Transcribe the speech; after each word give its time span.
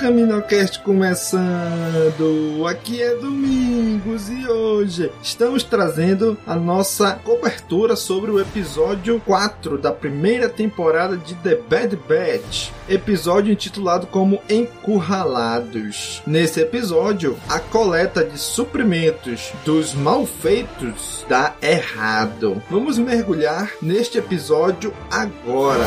CaminoCast 0.00 0.80
começando. 0.80 2.66
Aqui 2.66 3.02
é 3.02 3.16
Domingos 3.16 4.30
e 4.30 4.48
hoje 4.48 5.12
estamos 5.22 5.62
trazendo 5.62 6.38
a 6.46 6.54
nossa 6.54 7.12
cobertura 7.22 7.94
sobre 7.94 8.30
o 8.30 8.40
episódio 8.40 9.20
4 9.26 9.76
da 9.76 9.92
primeira 9.92 10.48
temporada 10.48 11.18
de 11.18 11.34
The 11.34 11.56
Bad 11.68 11.96
Batch. 12.08 12.70
Episódio 12.88 13.52
intitulado 13.52 14.06
como 14.06 14.40
Encurralados. 14.48 16.22
Nesse 16.26 16.62
episódio, 16.62 17.36
a 17.46 17.60
coleta 17.60 18.24
de 18.24 18.38
suprimentos 18.38 19.52
dos 19.66 19.92
malfeitos 19.92 21.26
dá 21.28 21.54
errado. 21.60 22.62
Vamos 22.70 22.96
mergulhar 22.96 23.70
neste 23.82 24.16
episódio 24.16 24.94
agora. 25.10 25.84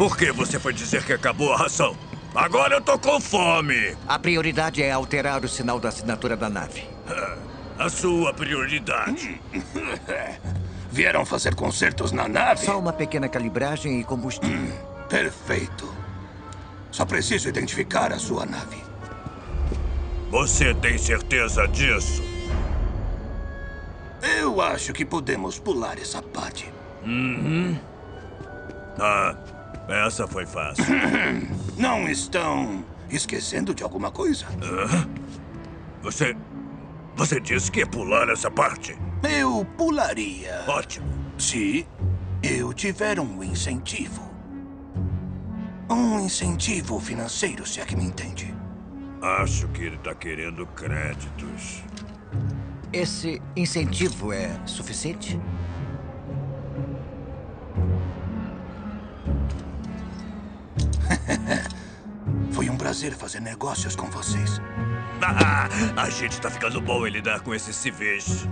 Por 0.00 0.16
que 0.16 0.32
você 0.32 0.58
foi 0.58 0.72
dizer 0.72 1.04
que 1.04 1.12
acabou 1.12 1.52
a 1.52 1.58
ração? 1.58 1.94
Agora 2.34 2.76
eu 2.76 2.80
tô 2.80 2.98
com 2.98 3.20
fome! 3.20 3.94
A 4.08 4.18
prioridade 4.18 4.82
é 4.82 4.90
alterar 4.90 5.44
o 5.44 5.48
sinal 5.48 5.78
da 5.78 5.90
assinatura 5.90 6.38
da 6.38 6.48
nave. 6.48 6.88
A 7.78 7.86
sua 7.90 8.32
prioridade. 8.32 9.38
Vieram 10.90 11.26
fazer 11.26 11.54
consertos 11.54 12.12
na 12.12 12.26
nave? 12.26 12.64
Só 12.64 12.78
uma 12.78 12.94
pequena 12.94 13.28
calibragem 13.28 14.00
e 14.00 14.04
combustível. 14.04 14.74
Perfeito. 15.06 15.94
Só 16.90 17.04
preciso 17.04 17.50
identificar 17.50 18.10
a 18.10 18.18
sua 18.18 18.46
nave. 18.46 18.82
Você 20.30 20.72
tem 20.72 20.96
certeza 20.96 21.68
disso? 21.68 22.22
Eu 24.22 24.62
acho 24.62 24.94
que 24.94 25.04
podemos 25.04 25.58
pular 25.58 25.98
essa 25.98 26.22
parte. 26.22 26.72
Uhum. 27.04 27.78
Ah, 28.98 29.36
essa 29.88 30.26
foi 30.26 30.46
fácil. 30.46 30.84
Não 31.76 32.08
estão 32.08 32.84
esquecendo 33.08 33.74
de 33.74 33.82
alguma 33.82 34.10
coisa? 34.10 34.46
Você. 36.02 36.36
Você 37.16 37.40
disse 37.40 37.70
que 37.70 37.80
ia 37.80 37.86
pular 37.86 38.28
essa 38.28 38.50
parte? 38.50 38.96
Eu 39.22 39.66
pularia. 39.76 40.64
Ótimo. 40.66 41.06
Se 41.36 41.86
eu 42.42 42.72
tiver 42.72 43.18
um 43.20 43.42
incentivo. 43.42 44.30
Um 45.90 46.20
incentivo 46.20 47.00
financeiro, 47.00 47.66
se 47.66 47.80
é 47.80 47.84
que 47.84 47.96
me 47.96 48.04
entende. 48.04 48.54
Acho 49.20 49.68
que 49.68 49.82
ele 49.82 49.96
está 49.96 50.14
querendo 50.14 50.64
créditos. 50.68 51.82
Esse 52.92 53.42
incentivo 53.54 54.32
é 54.32 54.50
suficiente? 54.64 55.38
Prazer 62.90 63.12
fazer 63.12 63.40
negócios 63.40 63.94
com 63.94 64.10
vocês. 64.10 64.60
a 65.96 66.10
gente 66.10 66.40
tá 66.40 66.50
ficando 66.50 66.80
bom 66.80 67.06
em 67.06 67.10
lidar 67.10 67.38
com 67.40 67.54
esses 67.54 67.76
civis. 67.76 68.48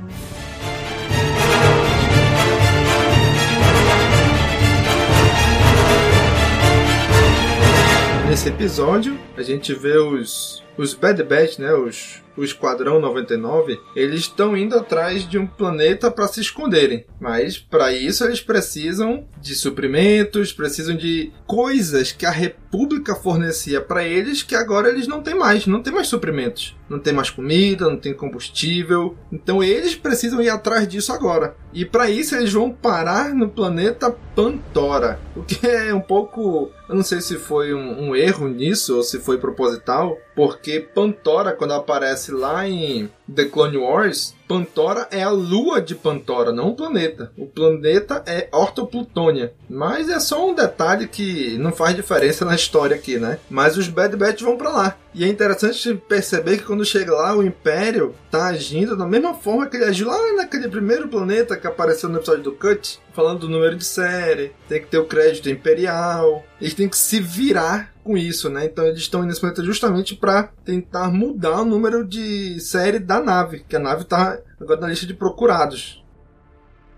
Nesse 8.28 8.48
episódio, 8.48 9.18
a 9.36 9.42
gente 9.42 9.74
vê 9.74 9.98
os, 9.98 10.62
os 10.76 10.94
Bad 10.94 11.20
Batch, 11.24 11.58
né? 11.58 11.72
Os 11.72 12.22
o 12.38 12.44
Esquadrão 12.44 13.00
99, 13.00 13.80
eles 13.96 14.20
estão 14.20 14.56
indo 14.56 14.76
atrás 14.76 15.28
de 15.28 15.36
um 15.36 15.46
planeta 15.46 16.10
para 16.10 16.28
se 16.28 16.40
esconderem. 16.40 17.04
Mas 17.20 17.58
para 17.58 17.92
isso 17.92 18.24
eles 18.24 18.40
precisam 18.40 19.26
de 19.40 19.54
suprimentos, 19.54 20.52
precisam 20.52 20.96
de 20.96 21.32
coisas 21.46 22.12
que 22.12 22.24
a 22.24 22.30
República 22.30 23.14
fornecia 23.14 23.80
para 23.80 24.04
eles 24.04 24.42
que 24.42 24.54
agora 24.54 24.88
eles 24.88 25.08
não 25.08 25.20
têm 25.20 25.34
mais, 25.34 25.66
não 25.66 25.82
tem 25.82 25.92
mais 25.92 26.06
suprimentos, 26.06 26.76
não 26.88 26.98
tem 26.98 27.12
mais 27.12 27.28
comida, 27.30 27.88
não 27.88 27.96
tem 27.96 28.14
combustível. 28.14 29.16
Então 29.32 29.62
eles 29.62 29.96
precisam 29.96 30.40
ir 30.40 30.48
atrás 30.48 30.86
disso 30.86 31.12
agora. 31.12 31.56
E 31.72 31.84
para 31.84 32.08
isso 32.08 32.34
eles 32.34 32.52
vão 32.52 32.70
parar 32.70 33.34
no 33.34 33.48
planeta 33.48 34.14
Pantora, 34.34 35.18
o 35.34 35.42
que 35.42 35.66
é 35.66 35.92
um 35.92 36.00
pouco, 36.00 36.70
eu 36.88 36.94
não 36.94 37.02
sei 37.02 37.20
se 37.20 37.36
foi 37.36 37.74
um, 37.74 38.10
um 38.10 38.16
erro 38.16 38.46
nisso 38.46 38.96
ou 38.96 39.02
se 39.02 39.18
foi 39.18 39.36
proposital, 39.36 40.16
porque 40.36 40.78
Pantora 40.78 41.52
quando 41.52 41.74
aparece 41.74 42.27
lá 42.32 42.68
em 42.68 43.10
The 43.34 43.44
Clone 43.46 43.76
Wars, 43.76 44.34
Pantora 44.48 45.06
é 45.10 45.22
a 45.22 45.28
lua 45.28 45.80
de 45.80 45.94
Pantora, 45.94 46.52
não 46.52 46.70
o 46.70 46.74
planeta. 46.74 47.30
O 47.36 47.46
planeta 47.46 48.22
é 48.26 48.48
Ortoplutônia. 48.50 49.52
Mas 49.68 50.08
é 50.08 50.18
só 50.18 50.48
um 50.48 50.54
detalhe 50.54 51.06
que 51.06 51.58
não 51.58 51.70
faz 51.70 51.94
diferença 51.94 52.46
na 52.46 52.54
história 52.54 52.96
aqui, 52.96 53.18
né? 53.18 53.38
Mas 53.50 53.76
os 53.76 53.88
Bad 53.88 54.16
Batch 54.16 54.40
vão 54.40 54.56
para 54.56 54.70
lá. 54.70 54.96
E 55.14 55.24
é 55.24 55.28
interessante 55.28 55.94
perceber 56.08 56.58
que 56.58 56.64
quando 56.64 56.84
chega 56.84 57.12
lá, 57.12 57.36
o 57.36 57.42
Império 57.42 58.14
tá 58.30 58.46
agindo 58.46 58.96
da 58.96 59.06
mesma 59.06 59.34
forma 59.34 59.66
que 59.66 59.76
ele 59.76 59.84
agiu 59.84 60.08
lá 60.08 60.16
naquele 60.36 60.68
primeiro 60.68 61.08
planeta 61.08 61.56
que 61.56 61.66
apareceu 61.66 62.08
no 62.08 62.18
episódio 62.18 62.44
do 62.44 62.52
Cut, 62.52 63.00
falando 63.12 63.40
do 63.40 63.48
número 63.48 63.74
de 63.74 63.84
série, 63.84 64.52
tem 64.68 64.80
que 64.80 64.86
ter 64.86 64.98
o 64.98 65.06
crédito 65.06 65.50
imperial, 65.50 66.44
eles 66.60 66.74
têm 66.74 66.88
que 66.88 66.96
se 66.96 67.20
virar 67.20 67.92
com 68.04 68.16
isso, 68.16 68.48
né? 68.48 68.64
Então 68.64 68.86
eles 68.86 69.00
estão 69.00 69.22
nesse 69.22 69.40
planeta 69.40 69.62
justamente 69.64 70.14
para 70.14 70.44
tentar 70.64 71.10
mudar 71.10 71.62
o 71.62 71.64
número 71.64 72.04
de 72.04 72.60
série 72.60 72.98
da 72.98 73.17
nave, 73.20 73.64
que 73.68 73.76
a 73.76 73.80
nave 73.80 74.02
está 74.02 74.38
agora 74.60 74.80
na 74.80 74.88
lista 74.88 75.06
de 75.06 75.14
procurados. 75.14 76.04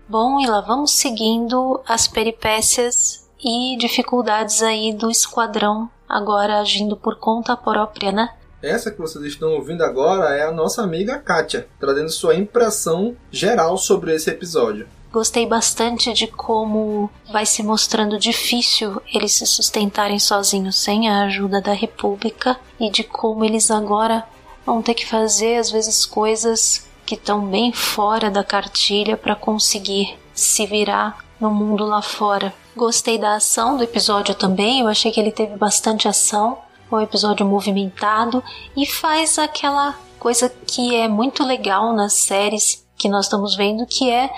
Bom, 0.07 0.39
e 0.39 0.47
lá 0.47 0.61
vamos 0.61 0.91
seguindo 0.91 1.81
as 1.87 2.07
peripécias 2.07 3.29
e 3.43 3.77
dificuldades 3.77 4.61
aí 4.61 4.93
do 4.93 5.09
esquadrão 5.09 5.89
agora 6.07 6.59
agindo 6.59 6.97
por 6.97 7.17
conta 7.17 7.55
própria, 7.55 8.11
né? 8.11 8.29
Essa 8.61 8.91
que 8.91 8.99
vocês 8.99 9.25
estão 9.25 9.53
ouvindo 9.53 9.83
agora 9.83 10.35
é 10.35 10.45
a 10.45 10.51
nossa 10.51 10.83
amiga 10.83 11.17
Kátia, 11.17 11.67
trazendo 11.79 12.09
sua 12.09 12.35
impressão 12.35 13.15
geral 13.31 13.77
sobre 13.77 14.13
esse 14.13 14.29
episódio. 14.29 14.87
Gostei 15.11 15.45
bastante 15.45 16.13
de 16.13 16.27
como 16.27 17.09
vai 17.31 17.45
se 17.45 17.63
mostrando 17.63 18.19
difícil 18.19 19.01
eles 19.13 19.33
se 19.33 19.45
sustentarem 19.45 20.19
sozinhos 20.19 20.77
sem 20.77 21.09
a 21.09 21.23
ajuda 21.23 21.59
da 21.59 21.73
República 21.73 22.57
e 22.79 22.89
de 22.89 23.03
como 23.03 23.43
eles 23.43 23.71
agora 23.71 24.23
vão 24.65 24.81
ter 24.81 24.93
que 24.93 25.05
fazer 25.05 25.57
às 25.57 25.71
vezes 25.71 26.05
coisas 26.05 26.87
que 27.05 27.15
estão 27.15 27.45
bem 27.45 27.73
fora 27.73 28.29
da 28.29 28.43
cartilha 28.43 29.17
para 29.17 29.35
conseguir 29.35 30.17
se 30.33 30.65
virar 30.65 31.17
no 31.39 31.51
mundo 31.51 31.85
lá 31.85 32.01
fora. 32.01 32.53
Gostei 32.75 33.17
da 33.17 33.35
ação 33.35 33.75
do 33.75 33.83
episódio 33.83 34.33
também, 34.33 34.81
eu 34.81 34.87
achei 34.87 35.11
que 35.11 35.19
ele 35.19 35.31
teve 35.31 35.57
bastante 35.57 36.07
ação, 36.07 36.57
um 36.91 36.99
episódio 36.99 37.45
movimentado 37.45 38.43
e 38.75 38.85
faz 38.85 39.37
aquela 39.39 39.95
coisa 40.19 40.49
que 40.49 40.95
é 40.95 41.07
muito 41.07 41.43
legal 41.43 41.93
nas 41.93 42.13
séries 42.13 42.85
que 42.97 43.09
nós 43.09 43.25
estamos 43.25 43.55
vendo, 43.55 43.85
que 43.87 44.09
é 44.09 44.29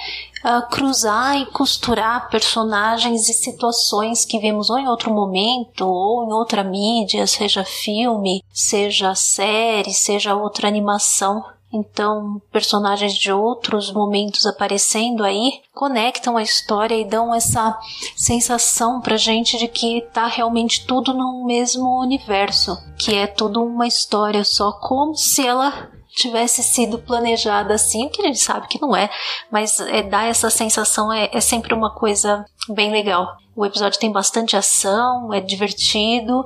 uh, 0.44 0.70
cruzar 0.70 1.38
e 1.38 1.46
costurar 1.48 2.30
personagens 2.30 3.30
e 3.30 3.34
situações 3.34 4.26
que 4.26 4.40
vemos 4.40 4.70
ou 4.70 4.78
em 4.78 4.88
outro 4.88 5.14
momento 5.14 5.88
ou 5.88 6.25
em 6.25 6.34
outra 6.34 6.63
mídia, 6.63 7.25
seja 7.25 7.63
filme, 7.63 8.44
seja 8.51 9.16
série, 9.16 9.94
seja 9.94 10.36
outra 10.36 10.68
animação. 10.68 11.44
Então, 11.75 12.40
personagens 12.51 13.16
de 13.16 13.31
outros 13.31 13.92
momentos 13.92 14.45
aparecendo 14.45 15.24
aí 15.24 15.60
conectam 15.74 16.38
a 16.38 16.44
história 16.44 16.94
e 16.94 17.04
dão 17.04 17.34
essa 17.34 17.80
sensação 18.16 19.01
pra 19.01 19.18
gente 19.18 19.57
de 19.57 19.68
que 19.68 20.01
tá 20.13 20.28
realmente 20.28 20.86
tudo 20.86 21.16
no 21.16 21.44
mesmo 21.44 22.00
universo, 22.00 22.78
que 22.96 23.16
é 23.16 23.25
tudo 23.25 23.63
uma 23.63 23.88
história 23.88 24.44
só, 24.44 24.72
como 24.74 25.16
se 25.16 25.48
ela 25.48 25.89
tivesse 26.15 26.62
sido 26.62 27.00
planejada 27.00 27.74
assim, 27.74 28.07
que 28.10 28.21
a 28.21 28.25
gente 28.25 28.39
sabe 28.39 28.68
que 28.68 28.81
não 28.81 28.95
é, 28.95 29.10
mas 29.51 29.80
é, 29.80 30.04
dar 30.04 30.25
essa 30.25 30.50
sensação 30.50 31.12
é, 31.12 31.30
é 31.33 31.42
sempre 31.42 31.74
uma 31.74 31.94
coisa 31.94 32.45
bem 32.69 32.92
legal. 32.92 33.36
O 33.56 33.65
episódio 33.65 34.00
tem 34.00 34.12
bastante 34.12 34.56
ação, 34.56 35.33
é 35.33 35.39
divertido, 35.39 36.39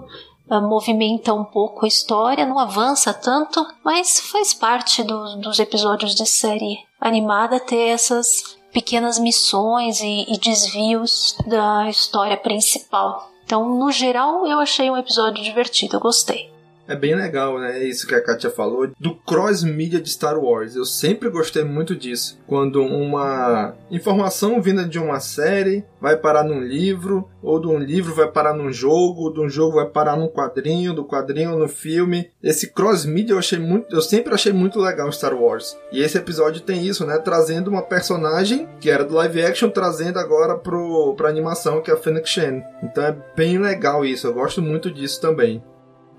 uh, 0.49 0.61
movimenta 0.61 1.33
um 1.33 1.43
pouco 1.43 1.85
a 1.85 1.87
história, 1.87 2.45
não 2.45 2.59
avança 2.59 3.13
tanto, 3.13 3.65
mas 3.83 4.19
faz 4.19 4.53
parte 4.53 5.03
do, 5.03 5.37
dos 5.37 5.59
episódios 5.59 6.15
de 6.15 6.25
série 6.25 6.79
animada 6.99 7.59
ter 7.59 7.89
essas 7.89 8.57
pequenas 8.73 9.19
missões 9.19 10.01
e, 10.01 10.25
e 10.27 10.37
desvios 10.37 11.35
da 11.45 11.89
história 11.89 12.37
principal. 12.37 13.31
Então, 13.45 13.77
no 13.77 13.91
geral, 13.91 14.45
eu 14.45 14.59
achei 14.59 14.91
um 14.91 14.97
episódio 14.97 15.41
divertido, 15.41 15.95
eu 15.95 16.01
gostei. 16.01 16.56
É 16.87 16.95
bem 16.95 17.15
legal, 17.15 17.59
né? 17.59 17.83
Isso 17.83 18.07
que 18.07 18.15
a 18.15 18.23
Katia 18.23 18.49
falou, 18.49 18.89
do 18.97 19.13
cross-mídia 19.13 19.99
de 19.99 20.09
Star 20.09 20.39
Wars. 20.39 20.75
Eu 20.75 20.85
sempre 20.85 21.29
gostei 21.29 21.63
muito 21.63 21.93
disso. 21.93 22.39
Quando 22.47 22.81
uma 22.81 23.75
informação 23.91 24.61
vinda 24.61 24.85
de 24.85 24.97
uma 24.97 25.19
série 25.19 25.83
vai 25.99 26.15
parar 26.15 26.45
num 26.45 26.61
livro, 26.61 27.27
ou 27.43 27.59
de 27.59 27.67
um 27.67 27.77
livro 27.77 28.15
vai 28.15 28.31
parar 28.31 28.53
num 28.53 28.71
jogo, 28.71 29.33
de 29.33 29.41
um 29.41 29.49
jogo 29.49 29.75
vai 29.75 29.85
parar 29.85 30.15
num 30.15 30.29
quadrinho, 30.29 30.93
do 30.93 31.03
quadrinho 31.03 31.57
no 31.57 31.67
filme. 31.67 32.29
Esse 32.41 32.71
cross-mídia 32.71 33.33
eu 33.33 33.39
achei 33.39 33.59
muito, 33.59 33.93
eu 33.93 34.01
sempre 34.01 34.33
achei 34.33 34.53
muito 34.53 34.79
legal 34.79 35.11
Star 35.11 35.35
Wars. 35.35 35.77
E 35.91 36.01
esse 36.01 36.17
episódio 36.17 36.61
tem 36.61 36.85
isso, 36.85 37.05
né? 37.05 37.17
Trazendo 37.17 37.69
uma 37.69 37.81
personagem 37.81 38.67
que 38.79 38.89
era 38.89 39.03
do 39.03 39.15
live 39.15 39.43
action, 39.43 39.69
trazendo 39.69 40.19
agora 40.19 40.55
pro, 40.57 41.13
pra 41.15 41.27
animação, 41.27 41.81
que 41.81 41.91
é 41.91 41.93
a 41.93 41.97
Fennec 41.97 42.29
Shen. 42.29 42.63
Então 42.81 43.03
é 43.03 43.17
bem 43.35 43.57
legal 43.57 44.05
isso, 44.05 44.25
eu 44.25 44.33
gosto 44.33 44.61
muito 44.61 44.89
disso 44.89 45.19
também. 45.19 45.61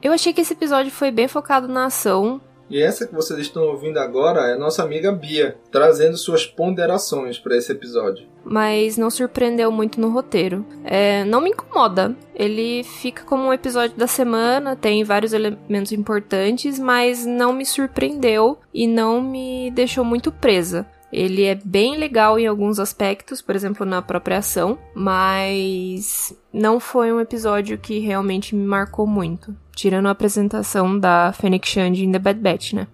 Eu 0.03 0.13
achei 0.13 0.33
que 0.33 0.41
esse 0.41 0.53
episódio 0.53 0.93
foi 0.93 1.11
bem 1.11 1.27
focado 1.27 1.67
na 1.67 1.87
ação. 1.87 2.41
E 2.71 2.83
essa 2.83 3.07
que 3.07 3.15
vocês 3.15 3.41
estão 3.41 3.63
ouvindo 3.63 3.99
agora 3.99 4.49
é 4.49 4.53
a 4.53 4.59
nossa 4.59 4.83
amiga 4.83 5.11
Bia, 5.11 5.57
trazendo 5.73 6.19
suas 6.19 6.47
ponderações 6.47 7.39
para 7.39 7.57
esse 7.57 7.73
episódio. 7.73 8.27
Mas 8.45 8.99
não 8.99 9.11
surpreendeu 9.11 9.73
muito 9.73 9.99
no 9.99 10.11
roteiro. 10.11 10.65
É, 10.85 11.25
não 11.25 11.41
me 11.41 11.51
incomoda. 11.51 12.15
Ele 12.35 12.85
fica 12.85 13.25
como 13.25 13.45
um 13.45 13.53
episódio 13.53 13.97
da 13.97 14.07
semana, 14.07 14.77
tem 14.77 15.03
vários 15.03 15.33
elementos 15.33 15.93
importantes, 15.93 16.79
mas 16.79 17.25
não 17.25 17.55
me 17.55 17.65
surpreendeu 17.65 18.59
e 18.73 18.87
não 18.87 19.21
me 19.21 19.71
deixou 19.71 20.05
muito 20.05 20.31
presa. 20.31 20.87
Ele 21.13 21.45
é 21.45 21.55
bem 21.55 21.97
legal 21.97 22.39
em 22.39 22.47
alguns 22.47 22.79
aspectos, 22.79 23.41
por 23.41 23.57
exemplo, 23.57 23.87
na 23.87 24.03
própria 24.03 24.39
ação, 24.39 24.79
mas 24.95 26.35
não 26.53 26.79
foi 26.79 27.13
um 27.13 27.21
episódio 27.21 27.79
que 27.79 27.99
realmente 27.99 28.55
me 28.55 28.67
marcou 28.67 29.07
muito. 29.07 29.55
Tirando 29.75 30.07
a 30.07 30.11
apresentação 30.11 30.99
da 30.99 31.33
Fennec 31.33 31.67
Shand 31.67 31.95
em 31.95 32.13
The 32.13 32.19
Bad 32.19 32.41
Batch, 32.41 32.73
né? 32.75 32.87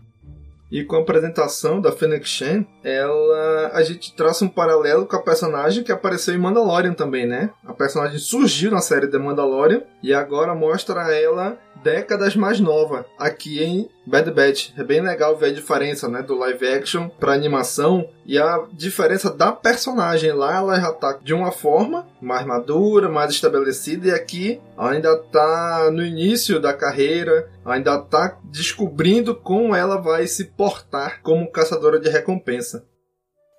E 0.75 0.83
com 0.83 0.97
a 0.97 1.01
apresentação 1.01 1.81
da 1.81 1.93
Fennec 1.93 2.29
Shan, 2.29 2.65
ela 2.83 3.71
a 3.73 3.83
gente 3.85 4.13
traça 4.13 4.45
um 4.45 4.49
paralelo 4.49 5.07
com 5.07 5.15
a 5.15 5.23
personagem 5.23 5.85
que 5.85 5.93
apareceu 5.93 6.35
em 6.35 6.39
Mandalorian 6.39 6.95
também, 6.95 7.27
né? 7.27 7.51
A 7.65 7.73
personagem 7.73 8.19
surgiu 8.19 8.73
na 8.73 8.81
série 8.81 9.07
The 9.07 9.19
Mandalorian 9.19 9.83
e 10.03 10.13
agora 10.13 10.53
mostra 10.53 11.15
ela 11.15 11.57
décadas 11.83 12.37
mais 12.37 12.61
nova 12.61 13.05
aqui 13.19 13.63
em 13.63 13.89
Bad 14.07 14.31
Batch. 14.31 14.71
É 14.77 14.85
bem 14.85 15.01
legal 15.01 15.37
ver 15.37 15.47
a 15.47 15.53
diferença, 15.53 16.09
né, 16.09 16.23
do 16.23 16.37
live 16.37 16.67
action 16.67 17.09
para 17.09 17.33
animação 17.33 18.09
e 18.25 18.39
a 18.39 18.65
diferença 18.73 19.31
da 19.31 19.53
personagem. 19.53 20.33
Lá 20.33 20.57
ela 20.57 20.81
já 20.81 20.93
tá 20.93 21.19
de 21.23 21.35
uma 21.35 21.53
forma 21.53 22.07
mais 22.21 22.47
madura, 22.47 23.09
mais 23.09 23.31
estabelecida 23.31 24.09
e 24.09 24.13
aqui 24.13 24.61
ainda 24.77 25.17
tá 25.17 25.91
no 25.93 26.05
início 26.05 26.61
da 26.61 26.73
carreira, 26.73 27.51
ainda 27.65 27.99
tá 27.99 28.39
descobrindo 28.45 29.35
como 29.35 29.75
ela 29.75 29.97
vai 29.97 30.27
se 30.27 30.45
portar 30.45 31.21
como 31.23 31.51
caçadora 31.51 31.99
de 31.99 32.09
recompensa. 32.09 32.85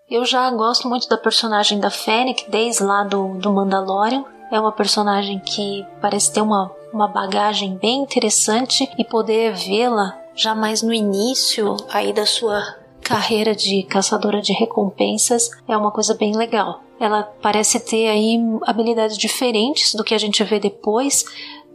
Eu 0.10 0.24
já 0.24 0.50
gosto 0.52 0.88
muito 0.88 1.10
da 1.10 1.18
personagem 1.18 1.80
da 1.80 1.90
Fennec 1.90 2.50
desde 2.50 2.84
lá 2.84 3.04
do, 3.04 3.36
do 3.40 3.52
Mandalorian. 3.52 4.24
É 4.52 4.60
uma 4.60 4.72
personagem 4.72 5.40
que 5.40 5.84
parece 6.00 6.32
ter 6.32 6.42
uma 6.42 6.72
uma 6.96 7.10
bagagem 7.10 7.76
bem 7.76 8.04
interessante 8.04 8.90
e 8.98 9.04
poder 9.04 9.54
vê-la 9.54 10.18
já 10.34 10.56
mais 10.56 10.82
no 10.82 10.94
início 10.94 11.76
aí 11.90 12.14
da 12.14 12.26
sua 12.26 12.64
carreira 13.02 13.54
de 13.54 13.84
caçadora 13.84 14.42
de 14.42 14.54
recompensas 14.54 15.52
é 15.68 15.76
uma 15.76 15.92
coisa 15.92 16.16
bem 16.16 16.36
legal. 16.36 16.82
Ela 16.98 17.24
parece 17.42 17.82
ter 17.82 18.08
aí 18.08 18.40
habilidades 18.66 19.18
diferentes 19.18 19.94
do 19.94 20.06
que 20.06 20.14
a 20.14 20.18
gente 20.18 20.42
vê 20.46 20.58
depois, 20.58 21.26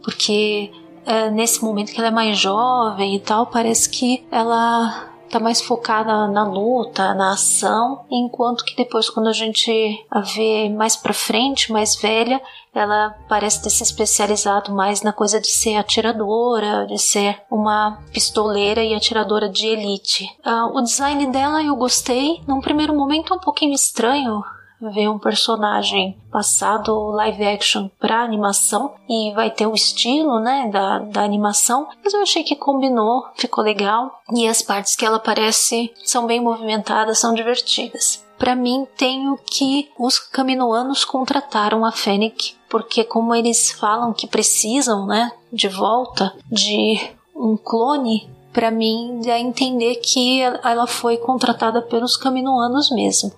porque 0.03 0.71
é, 1.05 1.29
nesse 1.29 1.63
momento 1.63 1.91
que 1.91 1.99
ela 1.99 2.07
é 2.07 2.11
mais 2.11 2.37
jovem 2.39 3.15
e 3.15 3.19
tal, 3.19 3.45
parece 3.45 3.89
que 3.89 4.25
ela 4.31 5.10
tá 5.31 5.39
mais 5.39 5.61
focada 5.61 6.27
na 6.27 6.43
luta, 6.43 7.13
na 7.13 7.33
ação, 7.33 8.05
enquanto 8.09 8.63
que 8.65 8.75
depois 8.75 9.09
quando 9.09 9.27
a 9.27 9.33
gente 9.33 10.05
a 10.09 10.21
vê 10.21 10.69
mais 10.69 10.95
para 10.95 11.13
frente, 11.13 11.71
mais 11.71 11.95
velha, 11.95 12.41
ela 12.73 13.15
parece 13.27 13.61
ter 13.61 13.69
se 13.69 13.83
especializado 13.83 14.71
mais 14.71 15.01
na 15.01 15.11
coisa 15.11 15.39
de 15.39 15.47
ser 15.47 15.75
atiradora, 15.75 16.85
de 16.87 16.97
ser 16.97 17.41
uma 17.49 17.97
pistoleira 18.13 18.83
e 18.83 18.93
atiradora 18.93 19.49
de 19.49 19.67
elite. 19.67 20.25
Uh, 20.45 20.77
o 20.77 20.81
design 20.81 21.27
dela 21.27 21.61
eu 21.61 21.75
gostei. 21.75 22.41
Num 22.47 22.61
primeiro 22.61 22.93
momento 22.93 23.33
é 23.33 23.37
um 23.37 23.41
pouquinho 23.41 23.73
estranho 23.73 24.41
ver 24.81 25.09
um 25.09 25.19
personagem 25.19 26.17
passado 26.31 26.93
live 27.11 27.45
action 27.45 27.89
para 27.99 28.23
animação 28.23 28.93
e 29.07 29.31
vai 29.33 29.51
ter 29.51 29.67
o 29.67 29.75
estilo, 29.75 30.39
né, 30.39 30.69
da, 30.71 30.99
da 30.99 31.23
animação, 31.23 31.87
mas 32.03 32.13
eu 32.13 32.21
achei 32.21 32.43
que 32.43 32.55
combinou, 32.55 33.25
ficou 33.35 33.63
legal 33.63 34.21
e 34.33 34.47
as 34.47 34.61
partes 34.61 34.95
que 34.95 35.05
ela 35.05 35.17
aparece 35.17 35.93
são 36.03 36.25
bem 36.25 36.39
movimentadas, 36.39 37.19
são 37.19 37.33
divertidas. 37.33 38.25
Para 38.37 38.55
mim, 38.55 38.87
tenho 38.97 39.37
que 39.45 39.89
os 39.99 40.17
caminoanos 40.17 41.05
contrataram 41.05 41.85
a 41.85 41.91
Fennec, 41.91 42.55
porque 42.67 43.03
como 43.03 43.35
eles 43.35 43.71
falam 43.71 44.13
que 44.13 44.25
precisam, 44.25 45.05
né, 45.05 45.31
de 45.53 45.67
volta 45.67 46.33
de 46.51 46.99
um 47.35 47.55
clone, 47.55 48.27
para 48.51 48.71
mim 48.71 49.21
dá 49.23 49.33
a 49.33 49.39
entender 49.39 49.95
que 49.97 50.41
ela 50.41 50.87
foi 50.87 51.17
contratada 51.17 51.81
pelos 51.81 52.17
caminoanos 52.17 52.89
mesmo. 52.89 53.31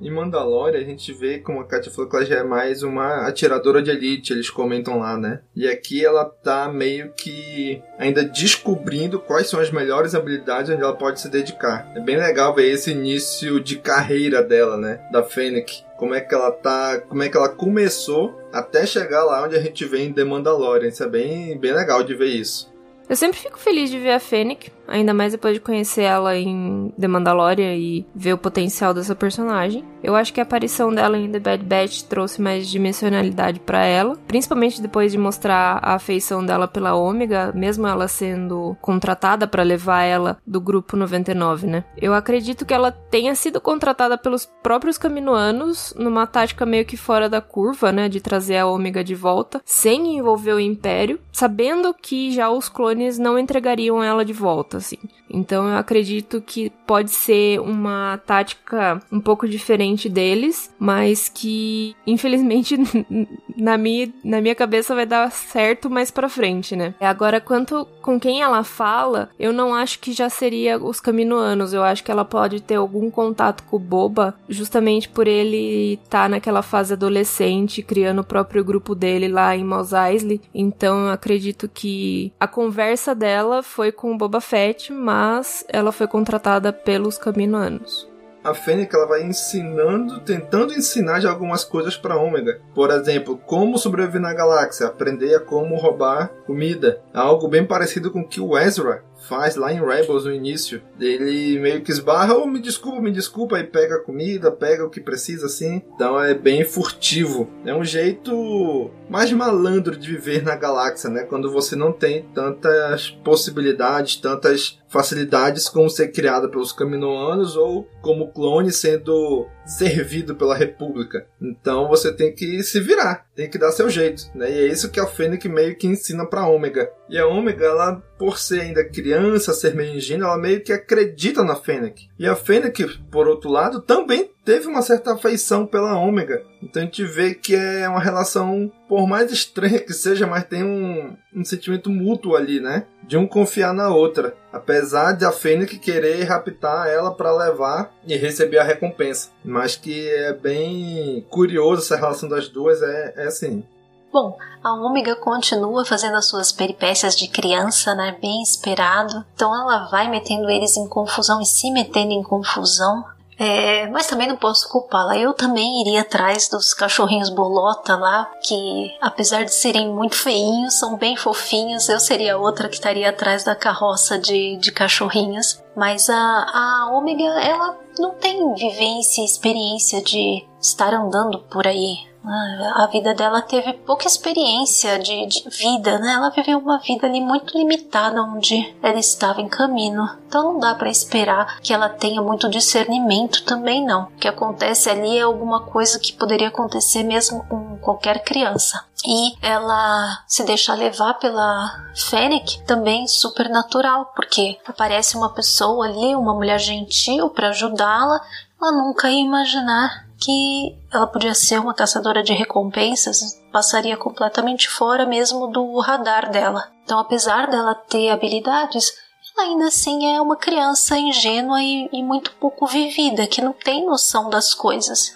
Em 0.00 0.10
Mandalorian, 0.10 0.78
a 0.78 0.84
gente 0.84 1.12
vê, 1.12 1.38
como 1.38 1.60
a 1.60 1.64
Katia 1.64 1.92
falou, 1.92 2.10
que 2.10 2.16
ela 2.16 2.24
já 2.24 2.36
é 2.36 2.42
mais 2.42 2.82
uma 2.82 3.26
atiradora 3.26 3.82
de 3.82 3.90
elite, 3.90 4.32
eles 4.32 4.50
comentam 4.50 4.98
lá, 4.98 5.16
né? 5.16 5.40
E 5.54 5.68
aqui 5.68 6.04
ela 6.04 6.24
tá 6.24 6.68
meio 6.68 7.12
que 7.12 7.82
ainda 7.98 8.24
descobrindo 8.24 9.18
quais 9.18 9.48
são 9.48 9.60
as 9.60 9.70
melhores 9.70 10.14
habilidades 10.14 10.70
onde 10.70 10.82
ela 10.82 10.96
pode 10.96 11.20
se 11.20 11.28
dedicar. 11.28 11.90
É 11.94 12.00
bem 12.00 12.16
legal 12.16 12.54
ver 12.54 12.70
esse 12.70 12.90
início 12.90 13.60
de 13.60 13.76
carreira 13.76 14.42
dela, 14.42 14.76
né? 14.76 15.00
Da 15.10 15.22
Fennec. 15.22 15.84
Como 15.96 16.14
é 16.14 16.20
que 16.20 16.34
ela 16.34 16.50
tá, 16.50 17.00
como 17.08 17.22
é 17.22 17.28
que 17.28 17.36
ela 17.36 17.48
começou 17.48 18.38
até 18.52 18.86
chegar 18.86 19.24
lá 19.24 19.44
onde 19.44 19.56
a 19.56 19.60
gente 19.60 19.84
vê 19.84 20.04
em 20.04 20.12
The 20.12 20.24
Mandalorian. 20.24 20.88
Isso 20.88 21.02
é 21.02 21.08
bem, 21.08 21.58
bem 21.58 21.72
legal 21.72 22.02
de 22.02 22.14
ver 22.14 22.28
isso. 22.28 22.72
Eu 23.08 23.16
sempre 23.16 23.38
fico 23.38 23.58
feliz 23.58 23.90
de 23.90 23.98
ver 23.98 24.12
a 24.12 24.20
Fennec, 24.20 24.70
ainda 24.88 25.12
mais 25.12 25.32
depois 25.32 25.54
de 25.54 25.60
conhecer 25.60 26.02
ela 26.02 26.36
em 26.36 26.92
The 26.98 27.08
Mandalorian 27.08 27.74
e 27.74 28.06
ver 28.14 28.32
o 28.32 28.38
potencial 28.38 28.94
dessa 28.94 29.14
personagem. 29.14 29.84
Eu 30.02 30.14
acho 30.14 30.32
que 30.32 30.40
a 30.40 30.42
aparição 30.42 30.92
dela 30.92 31.18
em 31.18 31.30
The 31.30 31.38
Bad 31.38 31.64
Batch 31.64 32.02
trouxe 32.02 32.40
mais 32.40 32.68
dimensionalidade 32.68 33.60
para 33.60 33.84
ela, 33.84 34.16
principalmente 34.26 34.80
depois 34.80 35.12
de 35.12 35.18
mostrar 35.18 35.78
a 35.82 35.94
afeição 35.94 36.44
dela 36.44 36.68
pela 36.68 36.94
Ômega, 36.94 37.52
mesmo 37.54 37.86
ela 37.86 38.08
sendo 38.08 38.76
contratada 38.80 39.46
para 39.46 39.62
levar 39.62 40.02
ela 40.02 40.38
do 40.46 40.60
grupo 40.60 40.96
99, 40.96 41.66
né? 41.66 41.84
Eu 41.96 42.14
acredito 42.14 42.64
que 42.64 42.74
ela 42.74 42.90
tenha 42.90 43.34
sido 43.34 43.60
contratada 43.60 44.16
pelos 44.18 44.46
próprios 44.62 44.98
caminoanos 44.98 45.94
numa 45.96 46.26
tática 46.26 46.64
meio 46.66 46.84
que 46.84 46.96
fora 46.96 47.28
da 47.28 47.40
curva, 47.40 47.92
né, 47.92 48.08
de 48.08 48.20
trazer 48.20 48.58
a 48.58 48.66
Ômega 48.66 49.02
de 49.02 49.14
volta, 49.14 49.60
sem 49.64 50.16
envolver 50.16 50.52
o 50.52 50.60
Império, 50.60 51.18
sabendo 51.32 51.94
que 51.94 52.32
já 52.32 52.50
os 52.50 52.68
clones 52.68 52.84
clones 52.84 53.18
não 53.18 53.38
entregariam 53.38 54.02
ela 54.02 54.24
de 54.24 54.32
volta, 54.32 54.73
assim. 54.76 54.98
Então 55.30 55.68
eu 55.68 55.76
acredito 55.76 56.40
que 56.40 56.70
pode 56.86 57.10
ser 57.10 57.60
uma 57.60 58.18
tática 58.26 59.00
um 59.10 59.20
pouco 59.20 59.48
diferente 59.48 60.08
deles, 60.08 60.72
mas 60.78 61.28
que 61.28 61.96
infelizmente 62.06 62.76
na 63.56 63.76
minha, 63.78 64.12
na 64.24 64.40
minha 64.40 64.54
cabeça 64.54 64.94
vai 64.94 65.06
dar 65.06 65.30
certo 65.30 65.88
mais 65.88 66.10
pra 66.10 66.28
frente, 66.28 66.76
né? 66.76 66.94
Agora, 67.00 67.40
quanto 67.40 67.86
com 68.02 68.18
quem 68.18 68.42
ela 68.42 68.62
fala, 68.64 69.30
eu 69.38 69.52
não 69.52 69.74
acho 69.74 69.98
que 69.98 70.12
já 70.12 70.28
seria 70.28 70.78
os 70.78 71.00
caminoanos. 71.00 71.72
Eu 71.72 71.82
acho 71.82 72.02
que 72.02 72.10
ela 72.10 72.24
pode 72.24 72.60
ter 72.60 72.76
algum 72.76 73.10
contato 73.10 73.62
com 73.64 73.76
o 73.76 73.80
Boba, 73.80 74.34
justamente 74.48 75.08
por 75.08 75.26
ele 75.26 75.94
estar 75.94 76.24
tá 76.24 76.28
naquela 76.28 76.62
fase 76.62 76.92
adolescente, 76.92 77.82
criando 77.82 78.20
o 78.20 78.24
próprio 78.24 78.64
grupo 78.64 78.94
dele 78.94 79.28
lá 79.28 79.56
em 79.56 79.64
Mos 79.64 79.92
Eisley. 79.92 80.40
Então 80.54 81.06
eu 81.06 81.12
acredito 81.12 81.68
que 81.68 82.32
a 82.38 82.46
conversa 82.46 83.14
dela 83.14 83.62
foi 83.62 83.92
com 83.92 84.12
o 84.12 84.18
Boba 84.18 84.40
Fett, 84.40 84.63
mas 84.92 85.64
ela 85.68 85.92
foi 85.92 86.06
contratada 86.06 86.72
pelos 86.72 87.18
caminoanos 87.18 88.12
a 88.44 88.52
Fênix 88.52 88.94
ela 88.94 89.06
vai 89.06 89.22
ensinando, 89.22 90.20
tentando 90.20 90.74
ensinar 90.74 91.18
de 91.18 91.26
algumas 91.26 91.64
coisas 91.64 91.96
para 91.96 92.18
Ômega. 92.18 92.60
Por 92.74 92.90
exemplo, 92.90 93.38
como 93.46 93.78
sobreviver 93.78 94.20
na 94.20 94.34
galáxia, 94.34 94.86
aprender 94.86 95.34
a 95.34 95.40
como 95.40 95.76
roubar 95.76 96.28
comida. 96.46 97.00
Algo 97.14 97.48
bem 97.48 97.64
parecido 97.64 98.10
com 98.10 98.20
o 98.20 98.28
que 98.28 98.42
o 98.42 98.58
Ezra 98.58 99.02
faz 99.28 99.56
lá 99.56 99.72
em 99.72 99.84
Rebels 99.84 100.24
no 100.24 100.32
início. 100.32 100.82
Ele 101.00 101.58
meio 101.58 101.82
que 101.82 101.90
esbarra, 101.90 102.34
oh, 102.34 102.46
me 102.46 102.60
desculpa, 102.60 103.00
me 103.00 103.10
desculpa, 103.10 103.58
e 103.58 103.64
pega 103.64 103.96
a 103.96 104.00
comida, 104.00 104.50
pega 104.50 104.84
o 104.84 104.90
que 104.90 105.00
precisa 105.00 105.46
assim. 105.46 105.82
Então 105.94 106.20
é 106.20 106.34
bem 106.34 106.64
furtivo. 106.64 107.48
É 107.64 107.74
um 107.74 107.84
jeito 107.84 108.90
mais 109.08 109.32
malandro 109.32 109.96
de 109.96 110.10
viver 110.10 110.42
na 110.42 110.56
galáxia, 110.56 111.10
né? 111.10 111.22
Quando 111.22 111.50
você 111.50 111.76
não 111.76 111.92
tem 111.92 112.22
tantas 112.34 113.10
possibilidades, 113.10 114.16
tantas 114.16 114.78
facilidades 114.88 115.68
como 115.68 115.90
ser 115.90 116.12
criada 116.12 116.48
pelos 116.48 116.72
caminoanos 116.72 117.56
ou 117.56 117.88
como 118.00 118.30
clone 118.32 118.70
sendo 118.70 119.46
servido 119.64 120.34
pela 120.34 120.54
República. 120.54 121.26
Então 121.40 121.88
você 121.88 122.12
tem 122.12 122.34
que 122.34 122.62
se 122.62 122.80
virar, 122.80 123.26
tem 123.34 123.48
que 123.48 123.58
dar 123.58 123.72
seu 123.72 123.88
jeito, 123.88 124.30
né? 124.34 124.50
E 124.50 124.58
é 124.60 124.66
isso 124.66 124.90
que 124.90 125.00
a 125.00 125.06
Fennec 125.06 125.48
meio 125.48 125.76
que 125.76 125.86
ensina 125.86 126.26
pra 126.26 126.46
Ômega. 126.46 126.90
E 127.08 127.18
a 127.18 127.26
Ômega, 127.26 127.66
ela, 127.66 128.02
por 128.18 128.38
ser 128.38 128.60
ainda 128.60 128.84
criança, 128.84 129.52
ser 129.52 129.74
meio 129.74 129.96
ingênua, 129.96 130.28
ela 130.28 130.38
meio 130.38 130.62
que 130.62 130.72
acredita 130.72 131.42
na 131.42 131.56
Fennec. 131.56 132.08
E 132.18 132.26
a 132.26 132.36
Fennec, 132.36 132.98
por 133.10 133.26
outro 133.26 133.50
lado, 133.50 133.80
também 133.80 134.33
teve 134.44 134.68
uma 134.68 134.82
certa 134.82 135.14
afeição 135.14 135.66
pela 135.66 135.98
Ômega. 135.98 136.44
Então 136.62 136.82
a 136.82 136.84
gente 136.84 137.04
vê 137.04 137.34
que 137.34 137.54
é 137.54 137.88
uma 137.88 138.00
relação, 138.00 138.70
por 138.88 139.06
mais 139.06 139.32
estranha 139.32 139.80
que 139.80 139.92
seja, 139.92 140.26
mas 140.26 140.44
tem 140.44 140.62
um, 140.62 141.16
um 141.34 141.44
sentimento 141.44 141.90
mútuo 141.90 142.36
ali, 142.36 142.60
né? 142.60 142.86
De 143.02 143.16
um 143.16 143.26
confiar 143.26 143.72
na 143.72 143.88
outra. 143.88 144.36
Apesar 144.52 145.12
de 145.12 145.24
a 145.24 145.32
Fênix 145.32 145.78
querer 145.78 146.22
raptar 146.24 146.88
ela 146.88 147.14
para 147.14 147.36
levar 147.36 147.92
e 148.06 148.16
receber 148.16 148.58
a 148.58 148.64
recompensa. 148.64 149.30
Mas 149.44 149.76
que 149.76 150.08
é 150.08 150.32
bem 150.32 151.26
curioso 151.30 151.82
essa 151.82 151.96
relação 151.96 152.28
das 152.28 152.48
duas, 152.48 152.82
é, 152.82 153.14
é 153.16 153.26
assim. 153.26 153.64
Bom, 154.12 154.38
a 154.62 154.72
Ômega 154.74 155.16
continua 155.16 155.84
fazendo 155.84 156.16
as 156.16 156.26
suas 156.26 156.52
peripécias 156.52 157.16
de 157.16 157.26
criança, 157.26 157.96
né? 157.96 158.16
Bem 158.20 158.42
esperado. 158.42 159.24
Então 159.34 159.52
ela 159.52 159.88
vai 159.90 160.08
metendo 160.08 160.48
eles 160.48 160.76
em 160.76 160.86
confusão 160.86 161.40
e 161.42 161.44
se 161.44 161.68
metendo 161.72 162.12
em 162.12 162.22
confusão. 162.22 163.04
É, 163.38 163.86
mas 163.88 164.06
também 164.06 164.28
não 164.28 164.36
posso 164.36 164.68
culpá-la. 164.68 165.16
Eu 165.16 165.34
também 165.34 165.80
iria 165.80 166.02
atrás 166.02 166.48
dos 166.48 166.72
cachorrinhos 166.72 167.30
bolota 167.30 167.96
lá, 167.96 168.30
que 168.42 168.96
apesar 169.00 169.44
de 169.44 169.54
serem 169.54 169.92
muito 169.92 170.16
feinhos, 170.16 170.78
são 170.78 170.96
bem 170.96 171.16
fofinhos. 171.16 171.88
Eu 171.88 172.00
seria 172.00 172.38
outra 172.38 172.68
que 172.68 172.76
estaria 172.76 173.08
atrás 173.08 173.44
da 173.44 173.54
carroça 173.54 174.18
de, 174.18 174.56
de 174.56 174.72
cachorrinhos. 174.72 175.62
Mas 175.76 176.08
a, 176.08 176.14
a 176.16 176.90
Ômega, 176.92 177.24
ela 177.24 177.76
não 177.98 178.14
tem 178.14 178.54
vivência 178.54 179.22
e 179.22 179.24
experiência 179.24 180.02
de 180.02 180.46
estar 180.60 180.94
andando 180.94 181.40
por 181.50 181.66
aí. 181.66 182.13
Ah, 182.26 182.84
a 182.84 182.86
vida 182.86 183.12
dela 183.14 183.42
teve 183.42 183.74
pouca 183.74 184.06
experiência 184.06 184.98
de, 184.98 185.26
de, 185.26 185.48
vida, 185.50 185.98
né? 185.98 186.14
Ela 186.14 186.30
viveu 186.30 186.58
uma 186.58 186.78
vida 186.78 187.06
ali 187.06 187.20
muito 187.20 187.56
limitada 187.56 188.22
onde 188.22 188.74
ela 188.82 188.98
estava 188.98 189.42
em 189.42 189.48
caminho. 189.48 190.08
Então 190.26 190.54
não 190.54 190.58
dá 190.58 190.74
para 190.74 190.88
esperar 190.88 191.60
que 191.60 191.72
ela 191.72 191.88
tenha 191.88 192.22
muito 192.22 192.48
discernimento 192.48 193.44
também 193.44 193.84
não. 193.84 194.04
O 194.04 194.16
que 194.16 194.26
acontece 194.26 194.88
ali 194.88 195.18
é 195.18 195.22
alguma 195.22 195.60
coisa 195.66 195.98
que 195.98 196.14
poderia 196.14 196.48
acontecer 196.48 197.02
mesmo 197.02 197.44
com 197.44 197.76
qualquer 197.76 198.24
criança. 198.24 198.82
E 199.06 199.34
ela 199.42 200.24
se 200.26 200.44
deixa 200.44 200.74
levar 200.74 201.14
pela 201.14 201.70
Fennec 201.94 202.62
também 202.62 203.06
super 203.06 203.50
natural, 203.50 204.12
porque 204.16 204.58
aparece 204.66 205.14
uma 205.14 205.34
pessoa 205.34 205.84
ali, 205.84 206.16
uma 206.16 206.32
mulher 206.32 206.58
gentil 206.58 207.28
para 207.28 207.50
ajudá-la. 207.50 208.18
Ela 208.58 208.72
nunca 208.72 209.10
ia 209.10 209.20
imaginar 209.20 210.03
que 210.20 210.76
ela 210.92 211.06
podia 211.06 211.34
ser 211.34 211.58
uma 211.60 211.74
caçadora 211.74 212.22
de 212.22 212.32
recompensas, 212.32 213.40
passaria 213.52 213.96
completamente 213.96 214.68
fora 214.68 215.06
mesmo 215.06 215.48
do 215.48 215.78
radar 215.80 216.30
dela. 216.30 216.70
Então, 216.84 216.98
apesar 216.98 217.48
dela 217.48 217.74
ter 217.74 218.10
habilidades, 218.10 218.92
ela 219.36 219.48
ainda 219.48 219.66
assim 219.66 220.14
é 220.14 220.20
uma 220.20 220.36
criança 220.36 220.96
ingênua 220.96 221.62
e, 221.62 221.88
e 221.92 222.02
muito 222.02 222.32
pouco 222.32 222.66
vivida, 222.66 223.26
que 223.26 223.42
não 223.42 223.52
tem 223.52 223.86
noção 223.86 224.30
das 224.30 224.54
coisas 224.54 225.12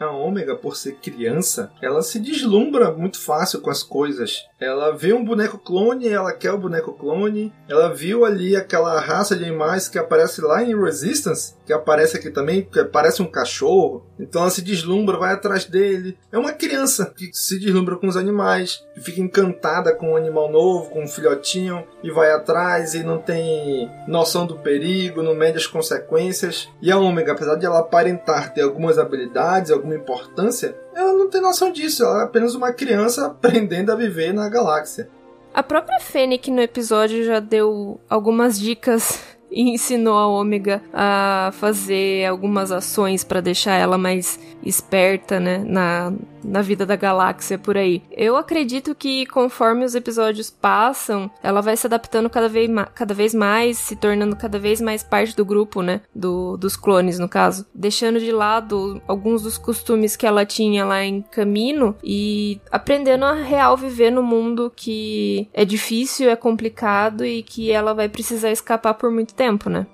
a 0.00 0.10
Ômega, 0.10 0.56
por 0.56 0.76
ser 0.76 0.96
criança, 0.96 1.70
ela 1.82 2.02
se 2.02 2.18
deslumbra 2.18 2.90
muito 2.90 3.20
fácil 3.20 3.60
com 3.60 3.68
as 3.68 3.82
coisas. 3.82 4.46
Ela 4.58 4.96
vê 4.96 5.12
um 5.12 5.24
boneco 5.24 5.58
clone, 5.58 6.08
ela 6.08 6.32
quer 6.32 6.52
o 6.52 6.58
boneco 6.58 6.92
clone. 6.92 7.52
Ela 7.68 7.92
viu 7.92 8.24
ali 8.24 8.56
aquela 8.56 8.98
raça 8.98 9.36
de 9.36 9.44
animais 9.44 9.88
que 9.88 9.98
aparece 9.98 10.40
lá 10.40 10.62
em 10.62 10.78
Resistance, 10.78 11.54
que 11.66 11.72
aparece 11.72 12.16
aqui 12.16 12.30
também, 12.30 12.62
que 12.62 12.82
parece 12.84 13.22
um 13.22 13.30
cachorro. 13.30 14.04
Então 14.18 14.42
ela 14.42 14.50
se 14.50 14.62
deslumbra, 14.62 15.18
vai 15.18 15.32
atrás 15.32 15.64
dele. 15.64 16.16
É 16.32 16.38
uma 16.38 16.52
criança 16.52 17.12
que 17.16 17.30
se 17.32 17.58
deslumbra 17.58 17.96
com 17.96 18.06
os 18.06 18.16
animais, 18.16 18.84
que 18.94 19.00
fica 19.00 19.20
encantada 19.20 19.94
com 19.94 20.12
um 20.12 20.16
animal 20.16 20.50
novo, 20.50 20.90
com 20.90 21.04
um 21.04 21.08
filhotinho, 21.08 21.84
e 22.02 22.10
vai 22.10 22.30
atrás 22.30 22.94
e 22.94 23.02
não 23.02 23.18
tem 23.18 23.90
noção 24.06 24.46
do 24.46 24.56
perigo, 24.56 25.22
não 25.22 25.34
mede 25.34 25.58
as 25.58 25.66
consequências. 25.66 26.68
E 26.82 26.90
a 26.90 26.98
Ômega, 26.98 27.32
apesar 27.32 27.56
de 27.56 27.66
ela 27.66 27.80
aparentar 27.80 28.52
ter 28.52 28.62
algumas 28.62 28.98
habilidades, 28.98 29.70
alguma 29.90 29.96
importância, 29.96 30.76
ela 30.94 31.12
não 31.12 31.28
tem 31.28 31.40
noção 31.40 31.72
disso. 31.72 32.04
Ela 32.04 32.20
é 32.20 32.24
apenas 32.24 32.54
uma 32.54 32.72
criança 32.72 33.26
aprendendo 33.26 33.90
a 33.90 33.96
viver 33.96 34.32
na 34.32 34.48
galáxia. 34.48 35.08
A 35.52 35.62
própria 35.62 35.98
Fennec 36.00 36.50
no 36.50 36.60
episódio 36.60 37.24
já 37.24 37.40
deu 37.40 38.00
algumas 38.08 38.58
dicas 38.58 39.20
e 39.50 39.70
ensinou 39.70 40.16
a 40.16 40.26
Ômega 40.26 40.82
a 40.92 41.50
fazer 41.54 42.26
algumas 42.26 42.70
ações 42.70 43.24
para 43.24 43.40
deixar 43.40 43.74
ela 43.74 43.98
mais 43.98 44.38
esperta, 44.62 45.40
né, 45.40 45.62
na, 45.66 46.12
na 46.44 46.62
vida 46.62 46.84
da 46.84 46.96
galáxia 46.96 47.58
por 47.58 47.76
aí. 47.76 48.02
Eu 48.10 48.36
acredito 48.36 48.94
que 48.94 49.26
conforme 49.26 49.84
os 49.84 49.94
episódios 49.94 50.50
passam, 50.50 51.30
ela 51.42 51.60
vai 51.60 51.76
se 51.76 51.86
adaptando 51.86 52.28
cada 52.28 52.48
vez, 52.48 52.70
cada 52.94 53.14
vez 53.14 53.34
mais, 53.34 53.78
se 53.78 53.96
tornando 53.96 54.36
cada 54.36 54.58
vez 54.58 54.80
mais 54.80 55.02
parte 55.02 55.34
do 55.34 55.44
grupo, 55.44 55.82
né, 55.82 56.02
do, 56.14 56.56
dos 56.56 56.76
clones 56.76 57.18
no 57.18 57.28
caso, 57.28 57.66
deixando 57.74 58.20
de 58.20 58.32
lado 58.32 59.00
alguns 59.06 59.42
dos 59.42 59.56
costumes 59.56 60.16
que 60.16 60.26
ela 60.26 60.44
tinha 60.44 60.84
lá 60.84 61.04
em 61.04 61.22
Camino 61.22 61.96
e 62.02 62.60
aprendendo 62.70 63.24
a 63.24 63.32
real 63.32 63.76
viver 63.76 64.10
no 64.10 64.22
mundo 64.22 64.72
que 64.74 65.48
é 65.52 65.64
difícil, 65.64 66.30
é 66.30 66.36
complicado 66.36 67.24
e 67.24 67.42
que 67.42 67.70
ela 67.70 67.94
vai 67.94 68.08
precisar 68.08 68.50
escapar 68.50 68.94
por 68.94 69.10
muito 69.10 69.34
tempo, 69.40 69.70
né? 69.70 69.86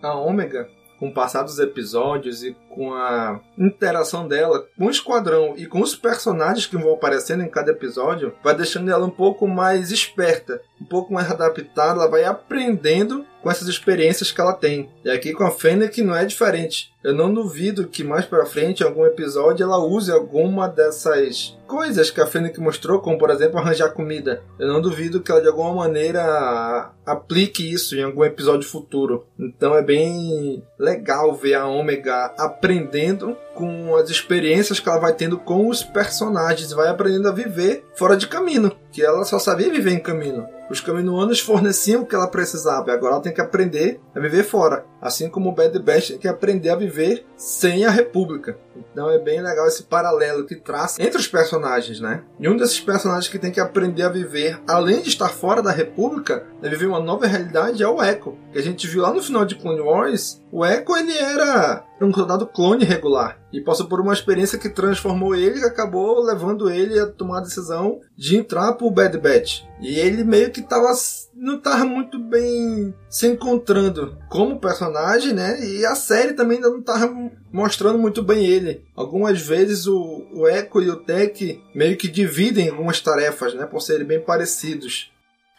A 0.00 0.14
Ômega 0.14 0.68
com 1.00 1.08
o 1.08 1.12
passar 1.12 1.42
dos 1.42 1.58
episódios 1.58 2.44
e 2.44 2.56
com 2.74 2.92
a 2.92 3.40
interação 3.58 4.26
dela 4.26 4.66
com 4.76 4.86
o 4.86 4.90
esquadrão 4.90 5.54
e 5.56 5.66
com 5.66 5.80
os 5.80 5.94
personagens 5.94 6.66
que 6.66 6.76
vão 6.76 6.92
aparecendo 6.92 7.42
em 7.42 7.48
cada 7.48 7.70
episódio, 7.70 8.34
vai 8.42 8.54
deixando 8.54 8.90
ela 8.90 9.06
um 9.06 9.10
pouco 9.10 9.46
mais 9.46 9.90
esperta, 9.90 10.60
um 10.80 10.84
pouco 10.84 11.12
mais 11.12 11.30
adaptada, 11.30 12.00
ela 12.00 12.10
vai 12.10 12.24
aprendendo 12.24 13.24
com 13.44 13.50
essas 13.50 13.68
experiências 13.68 14.32
que 14.32 14.40
ela 14.40 14.54
tem. 14.54 14.90
E 15.04 15.10
aqui 15.10 15.34
com 15.34 15.44
a 15.44 15.50
Fennec 15.50 16.02
não 16.02 16.16
é 16.16 16.24
diferente. 16.24 16.94
Eu 17.04 17.14
não 17.14 17.32
duvido 17.32 17.86
que 17.86 18.02
mais 18.02 18.24
para 18.24 18.46
frente, 18.46 18.80
em 18.80 18.86
algum 18.86 19.04
episódio, 19.04 19.62
ela 19.62 19.76
use 19.78 20.10
alguma 20.10 20.66
dessas 20.66 21.54
coisas 21.66 22.10
que 22.10 22.22
a 22.22 22.26
Fennec 22.26 22.58
mostrou, 22.58 23.00
como 23.00 23.18
por 23.18 23.28
exemplo 23.28 23.58
arranjar 23.58 23.90
comida. 23.90 24.42
Eu 24.58 24.68
não 24.68 24.80
duvido 24.80 25.20
que 25.20 25.30
ela 25.30 25.42
de 25.42 25.48
alguma 25.48 25.74
maneira 25.74 26.90
aplique 27.04 27.70
isso 27.70 27.94
em 27.94 28.02
algum 28.02 28.24
episódio 28.24 28.66
futuro. 28.66 29.26
Então 29.38 29.76
é 29.76 29.82
bem 29.82 30.64
legal 30.78 31.34
ver 31.34 31.54
a 31.54 31.66
Ômega 31.66 32.32
aprendendo 32.64 33.36
com 33.54 33.94
as 33.94 34.08
experiências 34.08 34.80
que 34.80 34.88
ela 34.88 34.98
vai 34.98 35.12
tendo 35.12 35.38
com 35.38 35.68
os 35.68 35.84
personagens, 35.84 36.72
vai 36.72 36.88
aprendendo 36.88 37.28
a 37.28 37.32
viver 37.32 37.84
fora 37.94 38.16
de 38.16 38.26
caminho, 38.26 38.72
que 38.90 39.02
ela 39.02 39.22
só 39.24 39.38
sabia 39.38 39.70
viver 39.70 39.92
em 39.92 40.00
caminho. 40.00 40.46
Os 40.70 40.80
caminoanos 40.80 41.40
forneciam 41.40 42.02
o 42.02 42.06
que 42.06 42.14
ela 42.14 42.26
precisava, 42.26 42.90
agora 42.90 43.14
ela 43.14 43.22
tem 43.22 43.34
que 43.34 43.40
aprender 43.40 44.00
a 44.14 44.18
viver 44.18 44.44
fora. 44.44 44.86
Assim 45.00 45.28
como 45.28 45.50
o 45.50 45.52
Bad 45.52 45.78
Batch 45.78 46.08
tem 46.08 46.18
que 46.18 46.26
aprender 46.26 46.70
a 46.70 46.76
viver 46.76 47.26
sem 47.36 47.84
a 47.84 47.90
República. 47.90 48.56
Então 48.74 49.10
é 49.10 49.18
bem 49.18 49.42
legal 49.42 49.66
esse 49.66 49.82
paralelo 49.82 50.46
que 50.46 50.56
traça 50.56 51.02
entre 51.02 51.18
os 51.18 51.28
personagens, 51.28 52.00
né? 52.00 52.22
E 52.40 52.48
um 52.48 52.56
desses 52.56 52.80
personagens 52.80 53.28
que 53.28 53.38
tem 53.38 53.52
que 53.52 53.60
aprender 53.60 54.04
a 54.04 54.08
viver, 54.08 54.58
além 54.66 55.02
de 55.02 55.10
estar 55.10 55.28
fora 55.28 55.62
da 55.62 55.70
República, 55.70 56.46
é 56.64 56.70
viver 56.70 56.86
uma 56.86 56.98
nova 56.98 57.26
realidade, 57.26 57.82
é 57.82 57.86
o 57.86 58.02
Echo. 58.02 58.38
Que 58.50 58.58
a 58.58 58.62
gente 58.62 58.86
viu 58.86 59.02
lá 59.02 59.12
no 59.12 59.22
final 59.22 59.44
de 59.44 59.54
Clone 59.54 59.82
Wars, 59.82 60.42
o 60.50 60.64
Echo 60.64 60.96
ele 60.96 61.12
era 61.18 61.84
um 62.00 62.12
soldado 62.12 62.46
clone 62.46 62.84
regular 62.84 63.38
e 63.52 63.60
passou 63.60 63.86
por 63.86 64.00
uma 64.00 64.12
experiência 64.12 64.58
que 64.58 64.68
transformou 64.68 65.34
ele 65.34 65.60
e 65.60 65.64
acabou 65.64 66.22
levando 66.22 66.70
ele 66.70 66.98
a 66.98 67.06
tomar 67.06 67.38
a 67.38 67.42
decisão 67.42 68.00
de 68.16 68.36
entrar 68.36 68.72
pro 68.74 68.90
Bad 68.90 69.16
Batch. 69.18 69.62
E 69.80 69.98
ele 69.98 70.24
meio 70.24 70.50
que 70.50 70.62
tava 70.62 70.92
não 71.34 71.58
tava 71.58 71.84
muito 71.84 72.18
bem 72.18 72.94
se 73.10 73.26
encontrando 73.26 74.16
como 74.28 74.58
personagem, 74.58 75.32
né? 75.32 75.62
E 75.62 75.84
a 75.84 75.94
série 75.94 76.32
também 76.32 76.56
ainda 76.56 76.70
não 76.70 76.80
tava 76.80 77.12
mostrando 77.52 77.98
muito 77.98 78.22
bem 78.22 78.46
ele. 78.46 78.84
Algumas 78.96 79.40
vezes 79.40 79.86
o, 79.86 80.26
o 80.32 80.48
Echo 80.48 80.80
e 80.80 80.90
o 80.90 80.96
Tech 80.96 81.62
meio 81.74 81.96
que 81.96 82.08
dividem 82.08 82.70
algumas 82.70 83.00
tarefas, 83.00 83.54
né? 83.54 83.66
Por 83.66 83.80
serem 83.80 84.06
bem 84.06 84.20
parecidos. 84.20 85.12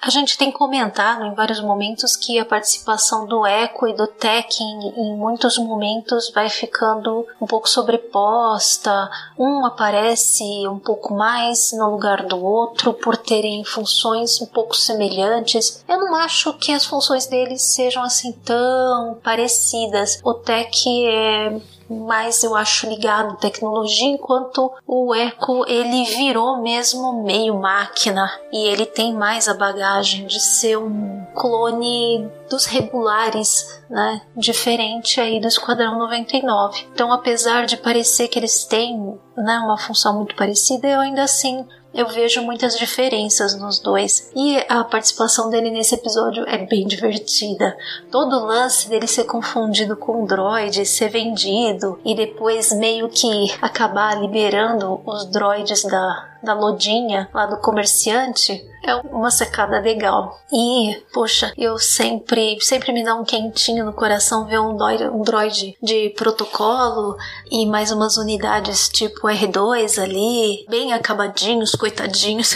A 0.06 0.12
gente 0.12 0.38
tem 0.38 0.52
comentado 0.52 1.26
em 1.26 1.34
vários 1.34 1.60
momentos 1.60 2.16
que 2.16 2.38
a 2.38 2.46
participação 2.46 3.26
do 3.26 3.44
Echo 3.44 3.88
e 3.88 3.94
do 3.94 4.06
Tech 4.06 4.56
em, 4.62 4.90
em, 4.90 5.16
muitos 5.16 5.58
momentos 5.58 6.32
vai 6.32 6.48
ficando 6.48 7.26
um 7.42 7.48
pouco 7.48 7.68
sobreposta. 7.68 9.10
Um 9.36 9.66
aparece 9.66 10.44
um 10.68 10.78
pouco 10.78 11.16
mais 11.16 11.72
no 11.72 11.90
lugar 11.90 12.22
do 12.22 12.40
outro 12.40 12.94
por 12.94 13.18
terem 13.18 13.66
funções 13.66 14.40
um 14.40 14.46
pouco 14.46 14.78
semelhantes. 14.78 15.84
Eu 15.90 15.98
não 15.98 16.14
acho 16.14 16.54
que 16.54 16.72
as 16.72 16.86
funções 16.86 17.26
deles 17.26 17.64
sejam 17.64 18.04
assim 18.04 18.32
tão 18.32 19.18
parecidas. 19.24 20.22
O 20.24 20.36
Tech 20.36 20.88
é 21.08 21.60
mais 21.90 22.44
eu 22.44 22.56
acho 22.56 22.88
ligado 22.88 23.38
tecnologia, 23.38 24.08
enquanto 24.08 24.72
o 24.88 25.14
Echo 25.14 25.66
ele 25.68 26.04
virou 26.06 26.62
mesmo 26.62 27.24
meio 27.24 27.60
máquina 27.60 28.32
e 28.52 28.68
ele 28.68 28.86
tem 28.86 29.14
mais 29.14 29.48
a 29.48 29.54
bagagem 29.54 30.26
de 30.26 30.40
ser 30.40 30.78
um 30.78 31.26
clone 31.36 32.30
dos 32.50 32.66
regulares, 32.66 33.82
né? 33.90 34.22
Diferente 34.36 35.20
aí 35.20 35.40
do 35.40 35.48
Esquadrão 35.48 35.98
99. 36.00 36.88
Então, 36.94 37.12
apesar 37.12 37.66
de 37.66 37.78
parecer 37.78 38.28
que 38.28 38.40
eles 38.40 38.64
têm 38.66 39.20
né, 39.36 39.60
uma 39.60 39.78
função 39.78 40.16
muito 40.16 40.36
parecida, 40.36 40.88
eu 40.88 41.00
ainda 41.00 41.24
assim 41.24 41.66
eu 41.96 42.08
vejo 42.08 42.42
muitas 42.42 42.78
diferenças 42.78 43.58
nos 43.58 43.80
dois. 43.80 44.30
E 44.36 44.58
a 44.68 44.84
participação 44.84 45.50
dele 45.50 45.72
nesse 45.72 45.96
episódio 45.96 46.44
é 46.48 46.58
bem 46.58 46.86
divertida. 46.86 47.76
Todo 48.12 48.38
o 48.38 48.46
lance 48.46 48.90
dele 48.90 49.08
ser 49.08 49.24
confundido 49.24 49.96
com 49.96 50.24
um 50.24 50.26
droid, 50.26 50.86
ser 50.86 51.10
vendido 51.10 52.00
e 52.04 52.14
depois 52.14 52.72
meio 52.74 53.08
que 53.10 53.54
acabar 53.62 54.20
liberando 54.20 55.02
os 55.06 55.26
droids 55.26 55.84
da, 55.84 56.30
da 56.44 56.54
lodinha 56.54 57.30
lá 57.34 57.46
do 57.46 57.58
comerciante 57.58 58.64
é 58.86 58.96
uma 58.96 59.32
secada 59.32 59.80
legal. 59.80 60.40
E, 60.52 60.96
poxa, 61.14 61.52
eu 61.58 61.78
sempre, 61.78 62.58
sempre 62.62 62.92
me 62.94 63.04
dá 63.04 63.16
um 63.16 63.24
quentinho 63.24 63.86
no 63.86 63.94
coração 63.94 64.46
ver 64.46 64.60
um 64.60 64.78
droid, 64.78 65.04
um 65.06 65.22
droid 65.22 65.76
de 65.82 66.10
protocolo 66.12 67.18
e 67.52 67.66
mais 67.66 67.92
umas 67.92 68.18
unidades 68.18 68.88
tipo 68.90 69.28
R2 69.28 70.02
ali, 70.02 70.66
bem 70.70 70.94
acabadinhos, 70.94 71.72
coitadinhos. 71.72 72.56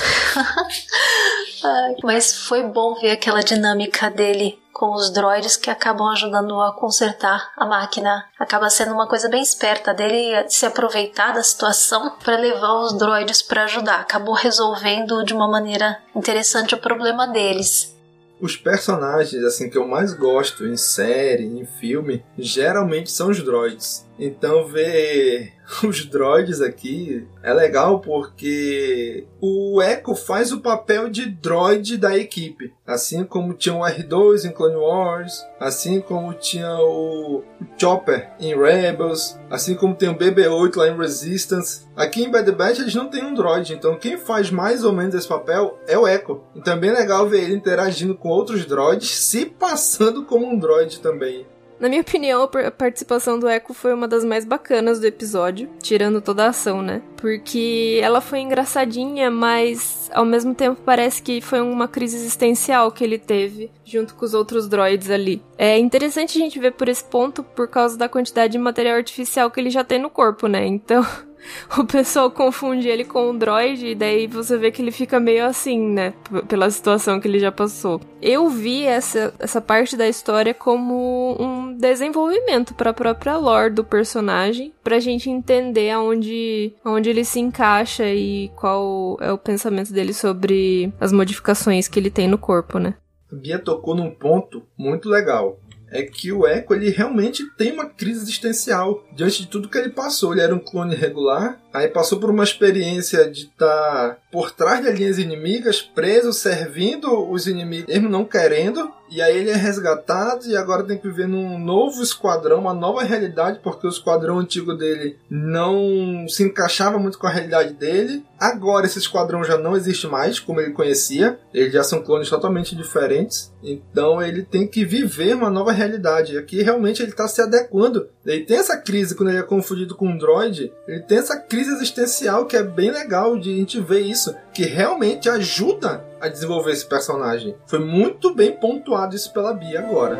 Mas 2.03 2.33
foi 2.33 2.63
bom 2.63 2.95
ver 2.95 3.11
aquela 3.11 3.41
dinâmica 3.41 4.09
dele 4.09 4.57
com 4.79 4.93
os 4.93 5.09
droids 5.09 5.57
que 5.57 5.69
acabam 5.69 6.07
ajudando 6.07 6.57
a 6.61 6.71
consertar 6.71 7.51
a 7.57 7.65
máquina. 7.65 8.23
Acaba 8.39 8.69
sendo 8.69 8.93
uma 8.93 9.07
coisa 9.07 9.27
bem 9.27 9.41
esperta 9.41 9.93
dele 9.93 10.47
se 10.47 10.65
aproveitar 10.65 11.33
da 11.33 11.43
situação 11.43 12.11
para 12.23 12.37
levar 12.37 12.75
os 12.79 12.97
droids 12.97 13.41
para 13.41 13.65
ajudar. 13.65 13.99
Acabou 13.99 14.33
resolvendo 14.33 15.21
de 15.25 15.33
uma 15.33 15.49
maneira 15.49 15.99
interessante 16.15 16.73
o 16.73 16.79
problema 16.79 17.27
deles 17.27 17.93
os 18.41 18.55
personagens 18.55 19.43
assim 19.43 19.69
que 19.69 19.77
eu 19.77 19.85
mais 19.85 20.13
gosto 20.13 20.65
em 20.65 20.77
série, 20.77 21.43
em 21.43 21.65
filme, 21.65 22.23
geralmente 22.37 23.11
são 23.11 23.29
os 23.29 23.43
droids. 23.43 24.07
Então 24.17 24.65
ver 24.65 25.51
os 25.83 26.05
droids 26.05 26.61
aqui 26.61 27.27
é 27.43 27.53
legal 27.53 27.99
porque 27.99 29.27
o 29.39 29.81
Echo 29.81 30.15
faz 30.15 30.51
o 30.51 30.61
papel 30.61 31.09
de 31.09 31.27
droid 31.27 31.97
da 31.97 32.17
equipe. 32.17 32.73
Assim 32.85 33.23
como 33.23 33.53
tinha 33.53 33.75
o 33.75 33.81
R2 33.81 34.45
em 34.45 34.51
Clone 34.51 34.75
Wars, 34.75 35.45
assim 35.59 36.01
como 36.01 36.33
tinha 36.33 36.75
o 36.79 37.43
Chopper 37.77 38.31
em 38.39 38.57
Rebels, 38.57 39.37
assim 39.49 39.75
como 39.75 39.95
tem 39.95 40.09
o 40.09 40.17
BB-8 40.17 40.75
lá 40.75 40.87
em 40.87 40.97
Resistance. 40.97 41.87
Aqui 41.95 42.23
em 42.23 42.31
Bad 42.31 42.51
Batch 42.51 42.79
eles 42.79 42.95
não 42.95 43.07
têm 43.07 43.23
um 43.23 43.33
droid, 43.33 43.73
então 43.73 43.97
quem 43.97 44.17
faz 44.17 44.49
mais 44.49 44.83
ou 44.83 44.91
menos 44.91 45.13
esse 45.13 45.27
papel 45.27 45.77
é 45.87 45.97
o 45.97 46.07
Echo. 46.07 46.41
Então 46.55 46.73
é 46.73 46.77
bem 46.77 46.91
legal 46.91 47.29
ver 47.29 47.43
ele 47.43 47.55
interagindo 47.55 48.15
com 48.15 48.29
outros 48.29 48.65
droids, 48.65 49.09
se 49.09 49.45
passando 49.45 50.25
como 50.25 50.47
um 50.47 50.57
droid 50.57 50.99
também. 50.99 51.45
Na 51.79 51.87
minha 51.87 52.01
opinião, 52.01 52.43
a 52.43 52.71
participação 52.71 53.39
do 53.39 53.47
Echo 53.47 53.73
foi 53.73 53.93
uma 53.93 54.07
das 54.07 54.25
mais 54.25 54.43
bacanas 54.43 54.99
do 54.99 55.07
episódio, 55.07 55.69
tirando 55.81 56.19
toda 56.21 56.45
a 56.45 56.49
ação, 56.49 56.81
né? 56.81 57.01
Porque 57.15 57.99
ela 58.03 58.19
foi 58.19 58.39
engraçadinha, 58.39 59.31
mas 59.31 60.09
ao 60.13 60.25
mesmo 60.25 60.53
tempo 60.53 60.81
parece 60.83 61.21
que 61.21 61.39
foi 61.39 61.61
uma 61.61 61.87
crise 61.87 62.17
existencial 62.17 62.91
que 62.91 63.03
ele 63.03 63.17
teve 63.17 63.71
junto 63.85 64.13
com 64.15 64.25
os 64.25 64.33
outros 64.33 64.67
droids 64.67 65.09
ali. 65.09 65.41
É 65.57 65.77
interessante 65.77 66.37
a 66.37 66.41
gente 66.41 66.59
ver 66.59 66.73
por 66.73 66.89
esse 66.89 67.03
ponto 67.03 67.43
por 67.43 67.67
causa 67.67 67.97
da 67.97 68.09
quantidade 68.09 68.51
de 68.51 68.59
material 68.59 68.97
artificial 68.97 69.49
que 69.49 69.59
ele 69.59 69.69
já 69.69 69.83
tem 69.83 69.99
no 69.99 70.09
corpo, 70.09 70.47
né? 70.47 70.65
Então, 70.65 71.05
o 71.77 71.85
pessoal 71.85 72.29
confunde 72.31 72.87
ele 72.87 73.03
com 73.03 73.29
um 73.29 73.37
droid 73.37 73.85
e 73.85 73.95
daí 73.95 74.27
você 74.27 74.57
vê 74.57 74.71
que 74.71 74.81
ele 74.81 74.91
fica 74.91 75.19
meio 75.19 75.45
assim, 75.45 75.79
né? 75.79 76.13
Pela 76.47 76.69
situação 76.69 77.19
que 77.19 77.27
ele 77.27 77.39
já 77.39 77.51
passou. 77.51 78.01
Eu 78.21 78.49
vi 78.49 78.85
essa, 78.85 79.33
essa 79.39 79.61
parte 79.61 79.95
da 79.95 80.07
história 80.07 80.53
como 80.53 81.35
um 81.39 81.73
desenvolvimento 81.77 82.73
para 82.73 82.91
a 82.91 82.93
própria 82.93 83.37
lore 83.37 83.73
do 83.73 83.83
personagem, 83.83 84.73
pra 84.83 84.99
gente 84.99 85.29
entender 85.29 85.91
aonde, 85.91 86.73
aonde 86.83 87.09
ele 87.09 87.23
se 87.23 87.39
encaixa 87.39 88.05
e 88.07 88.49
qual 88.55 89.17
é 89.21 89.31
o 89.31 89.37
pensamento 89.37 89.93
dele 89.93 90.13
sobre 90.13 90.91
as 90.99 91.11
modificações 91.11 91.87
que 91.87 91.99
ele 91.99 92.09
tem 92.09 92.27
no 92.27 92.37
corpo, 92.37 92.79
né? 92.79 92.95
A 93.31 93.35
Bia 93.35 93.59
tocou 93.59 93.95
num 93.95 94.09
ponto 94.09 94.63
muito 94.77 95.07
legal 95.07 95.59
é 95.91 96.03
que 96.03 96.31
o 96.31 96.47
Echo 96.47 96.73
ele 96.73 96.89
realmente 96.89 97.43
tem 97.57 97.71
uma 97.71 97.85
crise 97.85 98.21
existencial 98.21 99.03
diante 99.13 99.41
de 99.41 99.47
tudo 99.47 99.69
que 99.69 99.77
ele 99.77 99.89
passou. 99.89 100.33
Ele 100.33 100.41
era 100.41 100.55
um 100.55 100.59
clone 100.59 100.95
regular, 100.95 101.59
aí 101.73 101.87
passou 101.87 102.19
por 102.19 102.29
uma 102.29 102.43
experiência 102.43 103.29
de 103.29 103.41
estar 103.41 104.09
tá 104.09 104.17
por 104.31 104.51
trás 104.51 104.83
das 104.83 104.97
linhas 104.97 105.17
inimigas, 105.17 105.81
preso, 105.81 106.31
servindo 106.33 107.29
os 107.31 107.47
inimigos, 107.47 107.87
mesmo 107.87 108.09
não 108.09 108.25
querendo, 108.25 108.91
e 109.11 109.21
aí 109.21 109.37
ele 109.37 109.49
é 109.49 109.55
resgatado 109.55 110.47
e 110.47 110.55
agora 110.55 110.83
tem 110.83 110.97
que 110.97 111.07
viver 111.07 111.27
num 111.27 111.57
novo 111.57 112.01
esquadrão, 112.03 112.59
uma 112.59 112.73
nova 112.73 113.03
realidade, 113.03 113.59
porque 113.63 113.87
o 113.87 113.89
esquadrão 113.89 114.37
antigo 114.37 114.73
dele 114.75 115.17
não 115.29 116.27
se 116.27 116.43
encaixava 116.43 116.99
muito 116.99 117.17
com 117.17 117.25
a 117.25 117.31
realidade 117.31 117.73
dele. 117.73 118.23
Agora 118.39 118.85
esse 118.85 118.99
esquadrão 118.99 119.43
já 119.43 119.57
não 119.57 119.75
existe 119.75 120.07
mais, 120.07 120.39
como 120.39 120.61
ele 120.61 120.73
conhecia. 120.73 121.39
Eles 121.53 121.73
já 121.73 121.83
são 121.83 122.03
clones 122.03 122.29
totalmente 122.29 122.75
diferentes. 122.75 123.51
Então 123.63 124.21
ele 124.21 124.43
tem 124.43 124.67
que 124.67 124.85
viver 124.85 125.35
uma 125.35 125.49
nova 125.49 125.71
realidade. 125.71 126.35
E 126.35 126.37
aqui 126.37 126.61
realmente 126.61 127.01
ele 127.01 127.11
está 127.11 127.27
se 127.27 127.41
adequando. 127.41 128.07
Ele 128.25 128.45
tem 128.45 128.57
essa 128.57 128.77
crise 128.77 129.15
quando 129.15 129.29
ele 129.29 129.39
é 129.39 129.43
confundido 129.43 129.95
com 129.95 130.07
um 130.07 130.17
droid. 130.17 130.71
Ele 130.87 131.01
tem 131.01 131.17
essa 131.17 131.37
crise 131.37 131.58
existencial 131.67 132.45
que 132.45 132.55
é 132.55 132.63
bem 132.63 132.91
legal 132.91 133.37
de 133.37 133.51
a 133.51 133.55
gente 133.55 133.79
ver 133.79 134.01
isso. 134.01 134.35
Que 134.53 134.65
realmente 134.65 135.29
ajuda 135.29 136.05
a 136.21 136.27
desenvolver 136.27 136.71
esse 136.71 136.85
personagem. 136.85 137.55
Foi 137.65 137.79
muito 137.79 138.33
bem 138.33 138.51
pontuado 138.51 139.15
isso 139.15 139.31
pela 139.33 139.53
Bia 139.53 139.79
agora. 139.79 140.17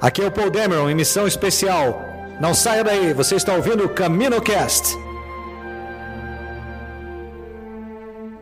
Aqui 0.00 0.20
é 0.20 0.26
o 0.26 0.32
Paul 0.32 0.50
Dameron 0.50 0.90
em 0.90 0.94
missão 0.94 1.28
especial. 1.28 2.02
Não 2.40 2.54
saia 2.54 2.82
daí, 2.82 3.12
você 3.14 3.36
está 3.36 3.54
ouvindo 3.54 3.84
o 3.84 3.88
Camino 3.88 4.40
Cast. 4.40 4.96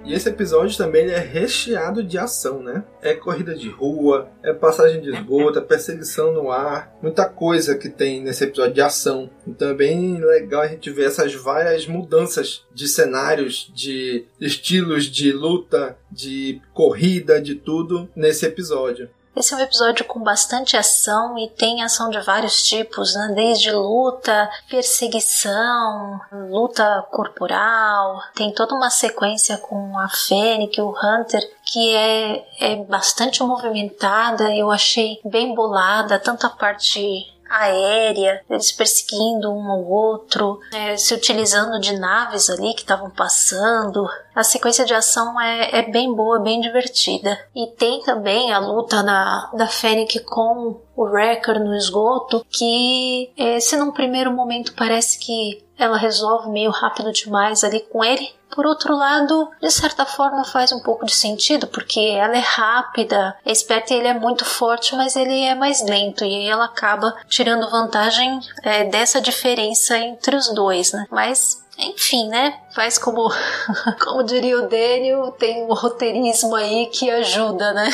E 0.04 0.14
esse 0.14 0.28
episódio 0.28 0.76
também 0.76 1.06
é 1.10 1.18
recheado 1.18 2.02
de 2.02 2.16
ação, 2.16 2.62
né? 2.62 2.84
É 3.02 3.14
corrida 3.14 3.54
de 3.54 3.68
rua, 3.68 4.28
é 4.42 4.52
passagem 4.52 5.00
de 5.00 5.10
esgoto, 5.10 5.58
é 5.58 5.62
perseguição 5.62 6.32
no 6.32 6.50
ar, 6.50 6.96
muita 7.02 7.26
coisa 7.26 7.76
que 7.76 7.88
tem 7.88 8.22
nesse 8.22 8.44
episódio 8.44 8.74
de 8.74 8.80
ação. 8.80 9.30
Então 9.46 9.68
é 9.68 9.74
bem 9.74 10.18
legal 10.18 10.62
a 10.62 10.68
gente 10.68 10.90
ver 10.90 11.06
essas 11.06 11.34
várias 11.34 11.86
mudanças 11.86 12.64
de 12.74 12.88
cenários, 12.88 13.70
de 13.74 14.24
estilos 14.40 15.04
de 15.04 15.32
luta, 15.32 15.96
de 16.10 16.60
corrida, 16.72 17.40
de 17.40 17.54
tudo 17.54 18.08
nesse 18.16 18.46
episódio. 18.46 19.08
Esse 19.34 19.54
é 19.54 19.56
um 19.56 19.60
episódio 19.60 20.04
com 20.04 20.20
bastante 20.20 20.76
ação 20.76 21.38
e 21.38 21.48
tem 21.48 21.82
ação 21.82 22.10
de 22.10 22.20
vários 22.20 22.64
tipos, 22.64 23.14
né? 23.14 23.32
desde 23.34 23.70
luta, 23.70 24.50
perseguição, 24.68 26.20
luta 26.32 27.06
corporal. 27.10 28.20
Tem 28.34 28.52
toda 28.52 28.74
uma 28.74 28.90
sequência 28.90 29.56
com 29.56 29.96
a 29.98 30.08
Fênix 30.08 30.76
o 30.78 30.90
Hunter 30.90 31.40
que 31.64 31.94
é, 31.94 32.46
é 32.58 32.76
bastante 32.84 33.42
movimentada. 33.42 34.54
Eu 34.54 34.70
achei 34.70 35.20
bem 35.24 35.54
bolada, 35.54 36.18
tanto 36.18 36.46
a 36.46 36.50
parte 36.50 37.32
aérea, 37.50 38.42
eles 38.48 38.70
perseguindo 38.70 39.50
um 39.50 39.68
ao 39.68 39.84
outro, 39.84 40.60
é, 40.72 40.96
se 40.96 41.12
utilizando 41.12 41.80
de 41.80 41.98
naves 41.98 42.48
ali 42.48 42.72
que 42.74 42.82
estavam 42.82 43.10
passando. 43.10 44.08
A 44.34 44.44
sequência 44.44 44.84
de 44.84 44.94
ação 44.94 45.38
é, 45.40 45.80
é, 45.80 45.90
bem 45.90 46.14
boa, 46.14 46.38
bem 46.38 46.60
divertida. 46.60 47.36
E 47.54 47.66
tem 47.76 48.00
também 48.02 48.52
a 48.52 48.60
luta 48.60 49.02
na, 49.02 49.50
da 49.52 49.66
Fennec 49.66 50.20
com 50.20 50.80
o 50.96 51.02
Wrecker 51.02 51.58
no 51.58 51.74
esgoto, 51.74 52.46
que 52.48 53.32
é, 53.36 53.58
se 53.58 53.76
num 53.76 53.90
primeiro 53.90 54.30
momento 54.30 54.74
parece 54.74 55.18
que 55.18 55.64
ela 55.76 55.96
resolve 55.96 56.50
meio 56.50 56.70
rápido 56.70 57.10
demais 57.10 57.64
ali 57.64 57.80
com 57.80 58.04
ele, 58.04 58.28
por 58.50 58.66
outro 58.66 58.96
lado, 58.96 59.50
de 59.60 59.70
certa 59.70 60.04
forma 60.04 60.44
faz 60.44 60.72
um 60.72 60.80
pouco 60.80 61.06
de 61.06 61.14
sentido, 61.14 61.66
porque 61.66 62.00
ela 62.00 62.36
é 62.36 62.40
rápida, 62.40 63.36
é 63.44 63.52
esperta 63.52 63.94
e 63.94 63.98
ele 63.98 64.08
é 64.08 64.14
muito 64.14 64.44
forte, 64.44 64.94
mas 64.94 65.16
ele 65.16 65.44
é 65.44 65.54
mais 65.54 65.82
lento, 65.82 66.24
e 66.24 66.34
aí 66.34 66.48
ela 66.48 66.64
acaba 66.64 67.16
tirando 67.28 67.70
vantagem 67.70 68.40
é, 68.62 68.84
dessa 68.84 69.20
diferença 69.20 69.96
entre 69.98 70.36
os 70.36 70.52
dois, 70.52 70.92
né? 70.92 71.06
Mas 71.10 71.60
enfim, 71.78 72.28
né? 72.28 72.58
Faz 72.74 72.98
como, 72.98 73.30
como 74.04 74.22
diria 74.22 74.58
o 74.58 74.68
Daniel, 74.68 75.32
tem 75.32 75.64
um 75.64 75.72
roteirismo 75.72 76.54
aí 76.54 76.86
que 76.92 77.10
ajuda, 77.10 77.72
né? 77.72 77.88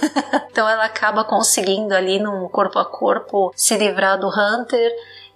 então 0.50 0.68
ela 0.68 0.84
acaba 0.84 1.24
conseguindo 1.24 1.94
ali 1.94 2.20
num 2.20 2.48
corpo 2.48 2.78
a 2.78 2.84
corpo 2.84 3.52
se 3.56 3.76
livrar 3.76 4.18
do 4.18 4.28
Hunter 4.28 4.92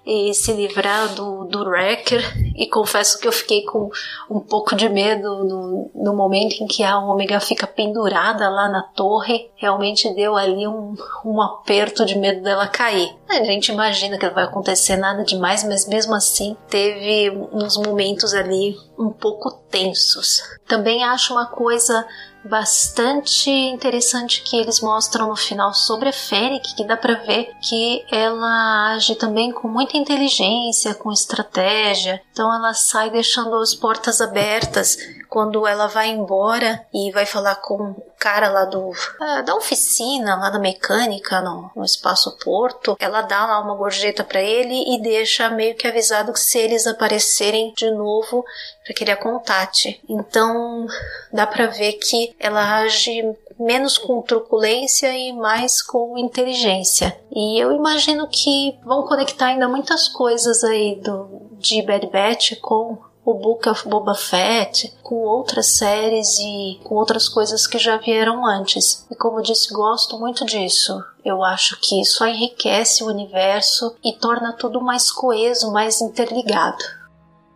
e 0.07 0.33
se 0.33 0.53
livrar 0.53 1.13
do, 1.15 1.45
do 1.47 1.69
Wrecker. 1.69 2.23
E 2.57 2.67
confesso 2.69 3.19
que 3.19 3.27
eu 3.27 3.33
fiquei 3.33 3.63
com 3.63 3.91
um 4.31 4.39
pouco 4.39 4.77
de 4.77 4.89
medo 4.89 5.45
no, 5.45 5.91
no 5.95 6.15
momento 6.15 6.63
em 6.63 6.67
que 6.67 6.85
a 6.85 6.99
Ômega 6.99 7.41
fica 7.41 7.67
pendurada 7.67 8.49
lá 8.49 8.69
na 8.69 8.83
torre. 8.83 9.51
Realmente 9.57 10.15
deu 10.15 10.37
ali 10.37 10.67
um, 10.67 10.95
um 11.25 11.43
aperto 11.43 12.07
de 12.07 12.17
medo 12.17 12.43
dela 12.43 12.69
cair. 12.69 13.13
A 13.29 13.45
gente 13.45 13.73
imagina 13.73 14.19
que 14.19 14.27
não 14.27 14.35
vai 14.35 14.45
acontecer 14.45 14.97
nada 14.97 15.25
demais, 15.25 15.65
mas 15.65 15.87
mesmo 15.87 16.15
assim 16.15 16.57
teve 16.69 17.31
uns 17.53 17.77
momentos 17.77 18.33
ali 18.33 18.77
um 18.99 19.11
pouco 19.11 19.51
tensos. 19.71 20.43
Também 20.67 21.03
acho 21.05 21.35
uma 21.35 21.47
coisa 21.47 22.07
bastante 22.47 23.51
interessante 23.51 24.43
que 24.43 24.57
eles 24.57 24.81
mostram 24.81 25.29
no 25.29 25.37
final 25.37 25.75
sobre 25.75 26.09
a 26.09 26.13
Fennec, 26.13 26.75
que 26.77 26.87
dá 26.87 26.97
para 26.97 27.15
ver 27.15 27.51
que 27.61 28.05
ela 28.11 28.95
age 28.95 29.17
também 29.17 29.51
com 29.53 29.69
muita 29.69 29.97
inteligência, 29.97 30.95
com 30.95 31.13
estratégia. 31.13 32.23
Então 32.33 32.53
ela 32.55 32.73
sai 32.73 33.11
deixando 33.11 33.57
as 33.57 33.75
portas 33.75 34.21
abertas 34.21 34.97
quando 35.37 35.67
ela 35.67 35.87
vai 35.87 36.09
embora 36.09 36.83
e 36.95 37.13
vai 37.13 37.27
falar 37.27 37.57
com 37.57 37.75
o 37.75 38.03
cara 38.19 38.49
lá 38.49 38.65
do 38.65 38.91
é, 39.21 39.43
da 39.43 39.55
oficina, 39.55 40.35
lá 40.35 40.49
da 40.49 40.59
mecânica 40.59 41.43
no, 41.43 41.71
no 41.77 41.85
espaço 41.85 42.39
porto, 42.39 42.97
ela 42.99 43.21
dá 43.21 43.45
lá 43.45 43.61
uma 43.61 43.75
gorjeta 43.75 44.25
para 44.25 44.41
ele 44.41 44.95
e 44.95 45.03
deixa 45.03 45.51
meio 45.51 45.77
que 45.77 45.87
avisado 45.87 46.33
que 46.33 46.41
se 46.41 46.59
eles 46.59 46.87
aparecerem 46.87 47.75
de 47.77 47.91
novo 47.91 48.43
para 48.83 48.95
que 48.95 49.05
ele 49.05 49.11
a 49.11 49.17
contate. 49.17 50.01
Então 50.09 50.87
dá 51.31 51.47
para 51.47 51.67
ver 51.67 51.93
que 51.99 52.35
ela 52.41 52.79
age 52.79 53.23
menos 53.61 53.99
com 53.99 54.23
truculência 54.23 55.13
e 55.13 55.35
mais 55.35 55.83
com 55.83 56.17
inteligência. 56.17 57.15
E 57.31 57.63
eu 57.63 57.73
imagino 57.73 58.27
que 58.27 58.79
vão 58.83 59.03
conectar 59.07 59.49
ainda 59.49 59.69
muitas 59.69 60.09
coisas 60.09 60.65
aí 60.65 60.97
do 60.97 61.45
de 61.59 61.83
Bad 61.83 62.07
Batch 62.07 62.59
com 62.61 62.97
o 63.27 63.35
Book 63.35 63.69
of 63.69 63.89
Boba 63.89 64.15
Fett, 64.15 64.95
com 65.03 65.17
outras 65.17 65.77
séries 65.77 66.39
e 66.39 66.79
com 66.85 66.95
outras 66.95 67.29
coisas 67.29 67.67
que 67.67 67.77
já 67.77 67.97
vieram 67.97 68.47
antes. 68.47 69.05
E 69.11 69.17
como 69.17 69.41
eu 69.41 69.43
disse, 69.43 69.75
gosto 69.75 70.17
muito 70.17 70.47
disso. 70.47 71.05
Eu 71.25 71.43
acho 71.43 71.77
que 71.81 72.01
isso 72.01 72.25
enriquece 72.25 73.03
o 73.03 73.09
universo 73.09 73.97
e 74.05 74.13
torna 74.13 74.53
tudo 74.53 74.81
mais 74.81 75.11
coeso, 75.11 75.73
mais 75.73 76.01
interligado. 76.01 76.85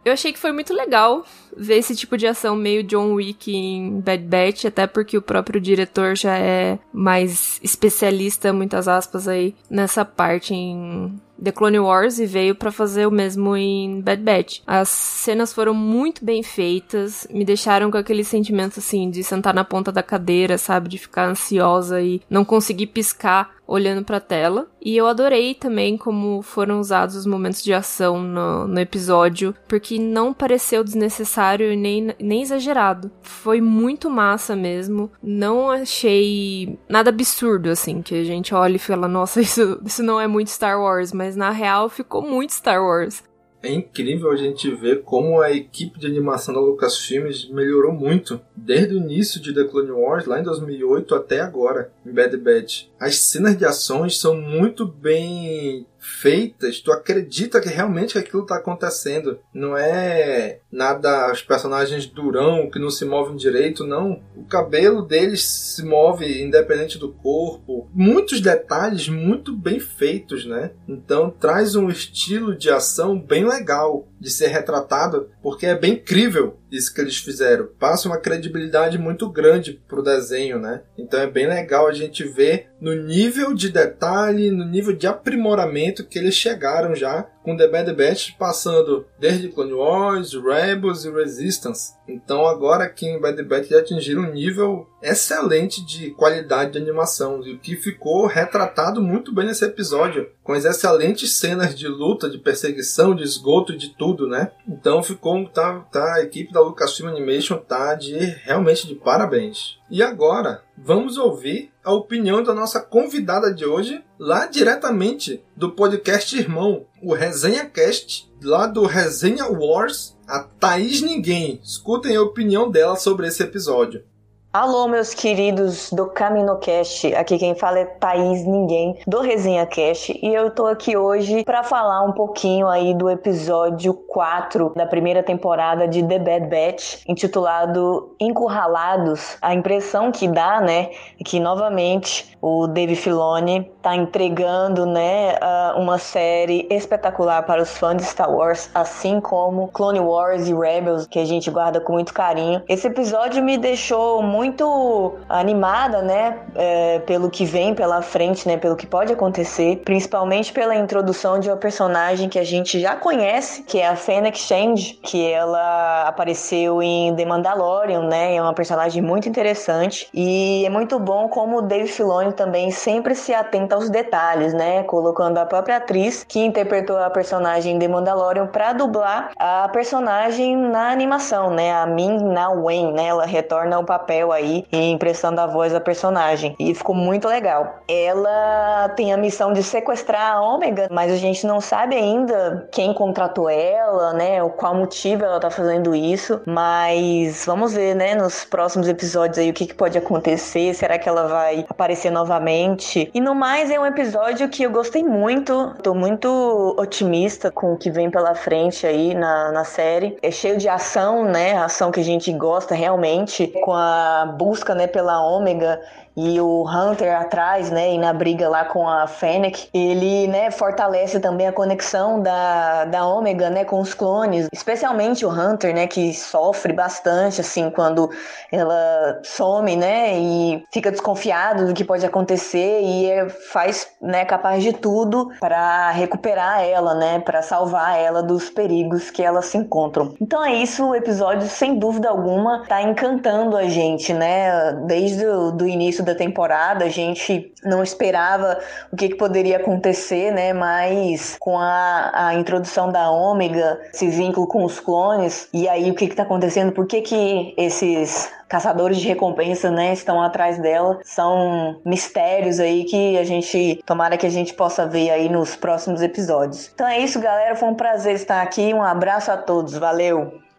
Eu 0.04 0.12
achei 0.12 0.32
que 0.32 0.38
foi 0.40 0.50
muito 0.50 0.74
legal 0.74 1.24
ver 1.56 1.76
esse 1.76 1.94
tipo 1.94 2.16
de 2.16 2.26
ação 2.26 2.56
meio 2.56 2.82
John 2.82 3.12
Wick 3.12 3.54
em 3.54 4.00
Bad 4.00 4.24
Batch, 4.24 4.64
até 4.64 4.88
porque 4.88 5.16
o 5.16 5.22
próprio 5.22 5.60
diretor 5.60 6.16
já 6.16 6.36
é 6.36 6.78
mais 6.92 7.60
especialista, 7.62 8.52
muitas 8.52 8.88
aspas 8.88 9.28
aí, 9.28 9.54
nessa 9.68 10.04
parte 10.04 10.52
em 10.52 11.20
The 11.42 11.52
Clone 11.52 11.80
Wars 11.80 12.18
e 12.18 12.26
veio 12.26 12.54
para 12.54 12.70
fazer 12.70 13.06
o 13.06 13.10
mesmo 13.10 13.56
em 13.56 14.00
Bad 14.00 14.22
Batch. 14.22 14.60
As 14.66 14.88
cenas 14.88 15.52
foram 15.52 15.74
muito 15.74 16.24
bem 16.24 16.42
feitas, 16.42 17.26
me 17.30 17.44
deixaram 17.44 17.90
com 17.90 17.96
aquele 17.96 18.24
sentimento 18.24 18.78
assim 18.78 19.10
de 19.10 19.24
sentar 19.24 19.54
na 19.54 19.64
ponta 19.64 19.90
da 19.90 20.02
cadeira, 20.02 20.58
sabe, 20.58 20.88
de 20.88 20.98
ficar 20.98 21.28
ansiosa 21.28 22.00
e 22.02 22.20
não 22.28 22.44
conseguir 22.44 22.88
piscar 22.88 23.50
olhando 23.70 24.04
para 24.04 24.16
a 24.16 24.20
tela. 24.20 24.66
E 24.82 24.96
eu 24.96 25.06
adorei 25.06 25.54
também 25.54 25.96
como 25.96 26.42
foram 26.42 26.80
usados 26.80 27.14
os 27.14 27.24
momentos 27.24 27.62
de 27.62 27.72
ação 27.72 28.20
no, 28.20 28.66
no 28.66 28.80
episódio, 28.80 29.54
porque 29.68 29.96
não 29.98 30.34
pareceu 30.34 30.82
desnecessário 30.82 31.76
nem, 31.76 32.12
nem 32.18 32.42
exagerado. 32.42 33.10
Foi 33.22 33.60
muito 33.60 34.10
massa 34.10 34.56
mesmo. 34.56 35.10
Não 35.22 35.70
achei 35.70 36.76
nada 36.88 37.10
absurdo, 37.10 37.70
assim, 37.70 38.02
que 38.02 38.16
a 38.16 38.24
gente 38.24 38.52
olha 38.52 38.74
e 38.74 38.80
fala, 38.80 39.06
nossa, 39.06 39.40
isso, 39.40 39.80
isso 39.84 40.02
não 40.02 40.20
é 40.20 40.26
muito 40.26 40.50
Star 40.50 40.80
Wars, 40.80 41.12
mas 41.12 41.36
na 41.36 41.50
real 41.50 41.88
ficou 41.88 42.22
muito 42.22 42.50
Star 42.50 42.82
Wars. 42.82 43.22
É 43.62 43.70
incrível 43.70 44.30
a 44.30 44.36
gente 44.36 44.70
ver 44.70 45.02
como 45.02 45.40
a 45.40 45.52
equipe 45.52 45.98
de 45.98 46.06
animação 46.06 46.54
da 46.54 46.60
Lucasfilmes 46.60 47.48
melhorou 47.50 47.92
muito, 47.92 48.40
desde 48.56 48.94
o 48.94 48.96
início 48.96 49.40
de 49.40 49.54
The 49.54 49.64
Clone 49.64 49.90
Wars, 49.90 50.24
lá 50.24 50.40
em 50.40 50.42
2008, 50.42 51.14
até 51.14 51.40
agora, 51.40 51.92
em 52.06 52.10
Bad 52.10 52.36
Batch. 52.38 52.86
As 52.98 53.16
cenas 53.16 53.58
de 53.58 53.66
ações 53.66 54.18
são 54.18 54.34
muito 54.34 54.86
bem 54.86 55.86
feitas, 56.00 56.80
tu 56.80 56.90
acredita 56.90 57.60
que 57.60 57.68
realmente 57.68 58.18
aquilo 58.18 58.42
está 58.42 58.56
acontecendo. 58.56 59.38
Não 59.52 59.76
é 59.76 60.60
nada 60.72 61.30
os 61.30 61.42
personagens 61.42 62.06
durão 62.06 62.70
que 62.70 62.78
não 62.78 62.90
se 62.90 63.04
movem 63.04 63.36
direito, 63.36 63.86
não. 63.86 64.22
O 64.34 64.44
cabelo 64.44 65.02
deles 65.02 65.44
se 65.44 65.84
move 65.84 66.42
independente 66.42 66.98
do 66.98 67.12
corpo. 67.12 67.88
Muitos 67.92 68.40
detalhes 68.40 69.08
muito 69.08 69.54
bem 69.54 69.78
feitos, 69.78 70.46
né? 70.46 70.70
Então 70.88 71.30
traz 71.30 71.76
um 71.76 71.88
estilo 71.88 72.56
de 72.56 72.70
ação 72.70 73.18
bem 73.18 73.46
legal 73.46 74.06
de 74.20 74.30
ser 74.30 74.48
retratado, 74.48 75.30
porque 75.42 75.66
é 75.66 75.74
bem 75.74 75.96
crível 75.96 76.58
isso 76.70 76.94
que 76.94 77.00
eles 77.00 77.16
fizeram. 77.16 77.68
Passa 77.78 78.08
uma 78.08 78.18
credibilidade 78.18 78.98
muito 78.98 79.28
grande 79.28 79.80
pro 79.88 80.02
desenho, 80.02 80.58
né? 80.58 80.82
Então 80.96 81.18
é 81.18 81.26
bem 81.26 81.48
legal 81.48 81.88
a 81.88 81.92
gente 81.92 82.22
ver 82.22 82.68
no 82.80 82.94
nível 82.94 83.54
de 83.54 83.70
detalhe, 83.70 84.50
no 84.50 84.64
nível 84.64 84.94
de 84.94 85.06
aprimoramento 85.06 86.06
que 86.06 86.18
eles 86.18 86.34
chegaram 86.34 86.94
já 86.94 87.26
com 87.42 87.56
The 87.56 87.68
Bad 87.68 87.92
Batch 87.94 88.32
passando 88.38 89.06
desde 89.18 89.48
Clone 89.48 89.72
Wars, 89.72 90.32
Rebels 90.34 91.04
e 91.04 91.10
Resistance. 91.10 91.94
Então 92.06 92.46
agora 92.46 92.84
aqui 92.84 93.06
em 93.06 93.20
Bad 93.20 93.42
Batch 93.42 93.68
já 93.68 93.78
atingiram 93.78 94.22
um 94.22 94.32
nível 94.32 94.86
excelente 95.02 95.84
de 95.84 96.10
qualidade 96.10 96.72
de 96.72 96.78
animação, 96.78 97.42
e 97.46 97.52
o 97.52 97.58
que 97.58 97.76
ficou 97.76 98.26
retratado 98.26 99.00
muito 99.00 99.32
bem 99.32 99.46
nesse 99.46 99.64
episódio, 99.64 100.28
com 100.42 100.52
as 100.52 100.64
excelentes 100.64 101.32
cenas 101.38 101.74
de 101.74 101.88
luta, 101.88 102.28
de 102.28 102.38
perseguição, 102.38 103.14
de 103.14 103.22
esgoto 103.22 103.72
e 103.72 103.78
de 103.78 103.90
tudo, 103.96 104.26
né? 104.26 104.52
Então 104.68 105.02
ficou 105.02 105.48
tá, 105.48 105.80
tá 105.90 106.14
a 106.14 106.22
equipe 106.22 106.52
da 106.52 106.60
Lucasfilm 106.60 107.08
Animation 107.08 107.56
tá 107.56 107.94
de 107.94 108.14
realmente 108.44 108.86
de 108.86 108.94
parabéns. 108.94 109.79
E 109.90 110.04
agora, 110.04 110.62
vamos 110.78 111.18
ouvir 111.18 111.72
a 111.82 111.92
opinião 111.92 112.44
da 112.44 112.54
nossa 112.54 112.80
convidada 112.80 113.52
de 113.52 113.64
hoje, 113.66 114.04
lá 114.16 114.46
diretamente 114.46 115.42
do 115.56 115.72
podcast 115.72 116.38
Irmão, 116.38 116.86
o 117.02 117.12
Resenha 117.12 117.64
Cast, 117.64 118.30
lá 118.40 118.68
do 118.68 118.86
Resenha 118.86 119.46
Wars, 119.46 120.16
a 120.28 120.44
Thaís 120.44 121.02
Ninguém. 121.02 121.60
Escutem 121.64 122.14
a 122.14 122.22
opinião 122.22 122.70
dela 122.70 122.94
sobre 122.94 123.26
esse 123.26 123.42
episódio. 123.42 124.04
Alô, 124.52 124.88
meus 124.88 125.14
queridos 125.14 125.92
do 125.92 126.06
CaminoCast. 126.06 127.14
Aqui 127.14 127.38
quem 127.38 127.54
fala 127.54 127.78
é 127.78 127.84
Thaís 127.84 128.44
Ninguém, 128.44 128.98
do 129.06 129.20
Resenha 129.20 129.64
Cast. 129.64 130.18
E 130.20 130.34
eu 130.34 130.50
tô 130.50 130.66
aqui 130.66 130.96
hoje 130.96 131.44
para 131.44 131.62
falar 131.62 132.02
um 132.02 132.10
pouquinho 132.10 132.66
aí 132.66 132.92
do 132.92 133.08
episódio 133.08 133.94
4 133.94 134.72
da 134.74 134.84
primeira 134.86 135.22
temporada 135.22 135.86
de 135.86 136.02
The 136.02 136.18
Bad 136.18 136.48
Batch, 136.48 137.04
intitulado 137.06 138.16
Encurralados. 138.18 139.38
A 139.40 139.54
impressão 139.54 140.10
que 140.10 140.26
dá, 140.26 140.60
né, 140.60 140.90
é 141.20 141.22
que 141.24 141.38
novamente 141.38 142.36
o 142.42 142.66
Dave 142.66 142.96
Filoni 142.96 143.70
tá 143.82 143.94
entregando, 143.94 144.84
né, 144.86 145.34
uma 145.76 145.98
série 145.98 146.66
espetacular 146.70 147.42
para 147.44 147.62
os 147.62 147.76
fãs 147.76 147.96
de 147.96 148.04
Star 148.04 148.30
Wars, 148.30 148.70
assim 148.74 149.20
como 149.20 149.68
Clone 149.68 150.00
Wars 150.00 150.48
e 150.48 150.54
Rebels, 150.54 151.06
que 151.06 151.18
a 151.18 151.24
gente 151.24 151.50
guarda 151.50 151.80
com 151.80 151.94
muito 151.94 152.12
carinho. 152.12 152.62
Esse 152.68 152.86
episódio 152.86 153.42
me 153.42 153.56
deixou 153.56 154.22
muito 154.22 154.50
muito 154.50 155.14
animada, 155.28 156.02
né, 156.02 156.38
é, 156.54 156.98
pelo 157.00 157.30
que 157.30 157.44
vem 157.44 157.74
pela 157.74 158.02
frente, 158.02 158.48
né, 158.48 158.56
pelo 158.56 158.74
que 158.74 158.86
pode 158.86 159.12
acontecer, 159.12 159.82
principalmente 159.84 160.52
pela 160.52 160.74
introdução 160.74 161.38
de 161.38 161.48
uma 161.48 161.56
personagem 161.56 162.28
que 162.28 162.38
a 162.38 162.44
gente 162.44 162.80
já 162.80 162.96
conhece, 162.96 163.62
que 163.62 163.78
é 163.78 163.86
a 163.86 163.96
Fennec 163.96 164.38
Shand, 164.38 164.98
que 165.02 165.30
ela 165.30 166.08
apareceu 166.08 166.82
em 166.82 167.14
The 167.14 167.24
Mandalorian, 167.24 168.02
né, 168.02 168.34
é 168.34 168.42
uma 168.42 168.54
personagem 168.54 169.02
muito 169.02 169.28
interessante 169.28 170.08
e 170.12 170.64
é 170.64 170.70
muito 170.70 170.98
bom 170.98 171.28
como 171.28 171.58
o 171.58 171.62
Dave 171.62 171.88
Filoni 171.88 172.29
também 172.32 172.70
sempre 172.70 173.14
se 173.14 173.34
atenta 173.34 173.74
aos 173.74 173.90
detalhes, 173.90 174.52
né, 174.52 174.82
colocando 174.84 175.38
a 175.38 175.46
própria 175.46 175.76
atriz 175.76 176.24
que 176.26 176.40
interpretou 176.40 176.98
a 176.98 177.10
personagem 177.10 177.78
The 177.78 177.88
Mandalorian 177.88 178.46
para 178.46 178.72
dublar 178.72 179.30
a 179.36 179.68
personagem 179.68 180.56
na 180.56 180.90
animação, 180.90 181.50
né, 181.50 181.72
a 181.72 181.86
Ming 181.86 182.24
Na 182.24 182.50
Wen, 182.50 182.92
né, 182.92 183.06
ela 183.06 183.26
retorna 183.26 183.76
ao 183.76 183.84
papel 183.84 184.32
aí 184.32 184.64
emprestando 184.72 185.40
a 185.40 185.46
voz 185.46 185.72
da 185.72 185.80
personagem. 185.80 186.54
E 186.58 186.74
ficou 186.74 186.94
muito 186.94 187.28
legal. 187.28 187.80
Ela 187.88 188.88
tem 188.96 189.12
a 189.12 189.16
missão 189.16 189.52
de 189.52 189.62
sequestrar 189.62 190.34
a 190.34 190.40
Ômega, 190.40 190.88
mas 190.90 191.12
a 191.12 191.16
gente 191.16 191.46
não 191.46 191.60
sabe 191.60 191.96
ainda 191.96 192.68
quem 192.72 192.92
contratou 192.92 193.48
ela, 193.48 194.12
né? 194.12 194.42
O 194.42 194.50
qual 194.50 194.74
motivo 194.74 195.24
ela 195.24 195.40
tá 195.40 195.50
fazendo 195.50 195.94
isso. 195.94 196.40
Mas 196.46 197.44
vamos 197.46 197.72
ver, 197.72 197.94
né, 197.94 198.14
nos 198.14 198.44
próximos 198.44 198.88
episódios 198.88 199.38
aí 199.38 199.50
o 199.50 199.54
que, 199.54 199.66
que 199.66 199.74
pode 199.74 199.96
acontecer. 199.96 200.74
Será 200.74 200.98
que 200.98 201.08
ela 201.08 201.26
vai 201.26 201.64
aparecer 201.68 202.10
novamente? 202.20 203.10
E 203.14 203.20
no 203.20 203.34
mais, 203.34 203.70
é 203.70 203.80
um 203.80 203.86
episódio 203.86 204.48
que 204.48 204.62
eu 204.62 204.70
gostei 204.70 205.02
muito. 205.02 205.74
Tô 205.82 205.94
muito 205.94 206.76
otimista 206.78 207.50
com 207.50 207.72
o 207.72 207.76
que 207.76 207.90
vem 207.90 208.10
pela 208.10 208.34
frente 208.34 208.86
aí 208.86 209.14
na, 209.14 209.50
na 209.50 209.64
série. 209.64 210.18
É 210.22 210.30
cheio 210.30 210.58
de 210.58 210.68
ação, 210.68 211.24
né? 211.24 211.56
Ação 211.56 211.90
que 211.90 212.00
a 212.00 212.04
gente 212.04 212.30
gosta 212.32 212.74
realmente. 212.74 213.46
Com 213.64 213.72
a 213.72 214.26
busca 214.38 214.74
né, 214.74 214.86
pela 214.86 215.22
ômega 215.22 215.80
e 216.16 216.40
o 216.40 216.64
Hunter 216.68 217.18
atrás, 217.18 217.70
né, 217.70 217.92
e 217.92 217.98
na 217.98 218.12
briga 218.12 218.48
lá 218.48 218.64
com 218.64 218.88
a 218.88 219.06
Fennec, 219.06 219.68
ele, 219.72 220.26
né, 220.28 220.50
fortalece 220.50 221.20
também 221.20 221.46
a 221.46 221.52
conexão 221.52 222.20
da, 222.20 222.84
da 222.84 223.06
Ômega, 223.06 223.48
né, 223.50 223.64
com 223.64 223.80
os 223.80 223.94
clones, 223.94 224.48
especialmente 224.52 225.24
o 225.24 225.30
Hunter, 225.30 225.74
né, 225.74 225.86
que 225.86 226.12
sofre 226.12 226.72
bastante, 226.72 227.40
assim, 227.40 227.70
quando 227.70 228.10
ela 228.50 229.20
some, 229.22 229.76
né, 229.76 230.18
e 230.18 230.64
fica 230.72 230.90
desconfiado 230.90 231.66
do 231.66 231.74
que 231.74 231.84
pode 231.84 232.04
acontecer 232.04 232.80
e 232.82 233.10
é, 233.10 233.28
faz, 233.28 233.88
né, 234.00 234.24
capaz 234.24 234.62
de 234.62 234.72
tudo 234.72 235.30
para 235.40 235.90
recuperar 235.90 236.62
ela, 236.62 236.94
né, 236.94 237.20
para 237.20 237.42
salvar 237.42 237.98
ela 237.98 238.22
dos 238.22 238.50
perigos 238.50 239.10
que 239.10 239.22
elas 239.22 239.46
se 239.46 239.56
encontram. 239.56 240.14
Então 240.20 240.44
é 240.44 240.54
isso, 240.54 240.88
o 240.88 240.94
episódio, 240.94 241.48
sem 241.48 241.78
dúvida 241.78 242.08
alguma, 242.08 242.64
tá 242.66 242.82
encantando 242.82 243.56
a 243.56 243.64
gente, 243.64 244.12
né, 244.12 244.72
desde 244.86 245.26
o 245.26 245.50
do 245.50 245.66
início 245.66 246.04
da 246.10 246.18
temporada, 246.18 246.84
a 246.84 246.88
gente 246.88 247.52
não 247.64 247.82
esperava 247.82 248.58
o 248.92 248.96
que, 248.96 249.08
que 249.08 249.16
poderia 249.16 249.58
acontecer, 249.58 250.30
né, 250.32 250.52
mas 250.52 251.36
com 251.38 251.58
a, 251.58 252.28
a 252.28 252.34
introdução 252.34 252.90
da 252.90 253.10
Ômega, 253.10 253.80
esse 253.92 254.08
vínculo 254.08 254.46
com 254.46 254.64
os 254.64 254.80
clones, 254.80 255.48
e 255.52 255.68
aí 255.68 255.90
o 255.90 255.94
que 255.94 256.08
que 256.08 256.16
tá 256.16 256.22
acontecendo, 256.22 256.72
por 256.72 256.86
que 256.86 257.00
que 257.00 257.54
esses 257.56 258.30
caçadores 258.50 258.98
de 258.98 259.06
recompensa, 259.06 259.70
né, 259.70 259.92
estão 259.92 260.20
atrás 260.20 260.58
dela. 260.58 260.98
São 261.04 261.80
mistérios 261.84 262.58
aí 262.58 262.84
que 262.84 263.16
a 263.16 263.22
gente, 263.22 263.80
tomara 263.86 264.18
que 264.18 264.26
a 264.26 264.30
gente 264.30 264.52
possa 264.52 264.84
ver 264.86 265.10
aí 265.10 265.28
nos 265.28 265.54
próximos 265.54 266.02
episódios. 266.02 266.68
Então 266.74 266.86
é 266.86 266.98
isso, 266.98 267.20
galera. 267.20 267.54
Foi 267.54 267.68
um 267.68 267.76
prazer 267.76 268.16
estar 268.16 268.42
aqui. 268.42 268.74
Um 268.74 268.82
abraço 268.82 269.30
a 269.30 269.36
todos. 269.36 269.74
Valeu! 269.74 270.49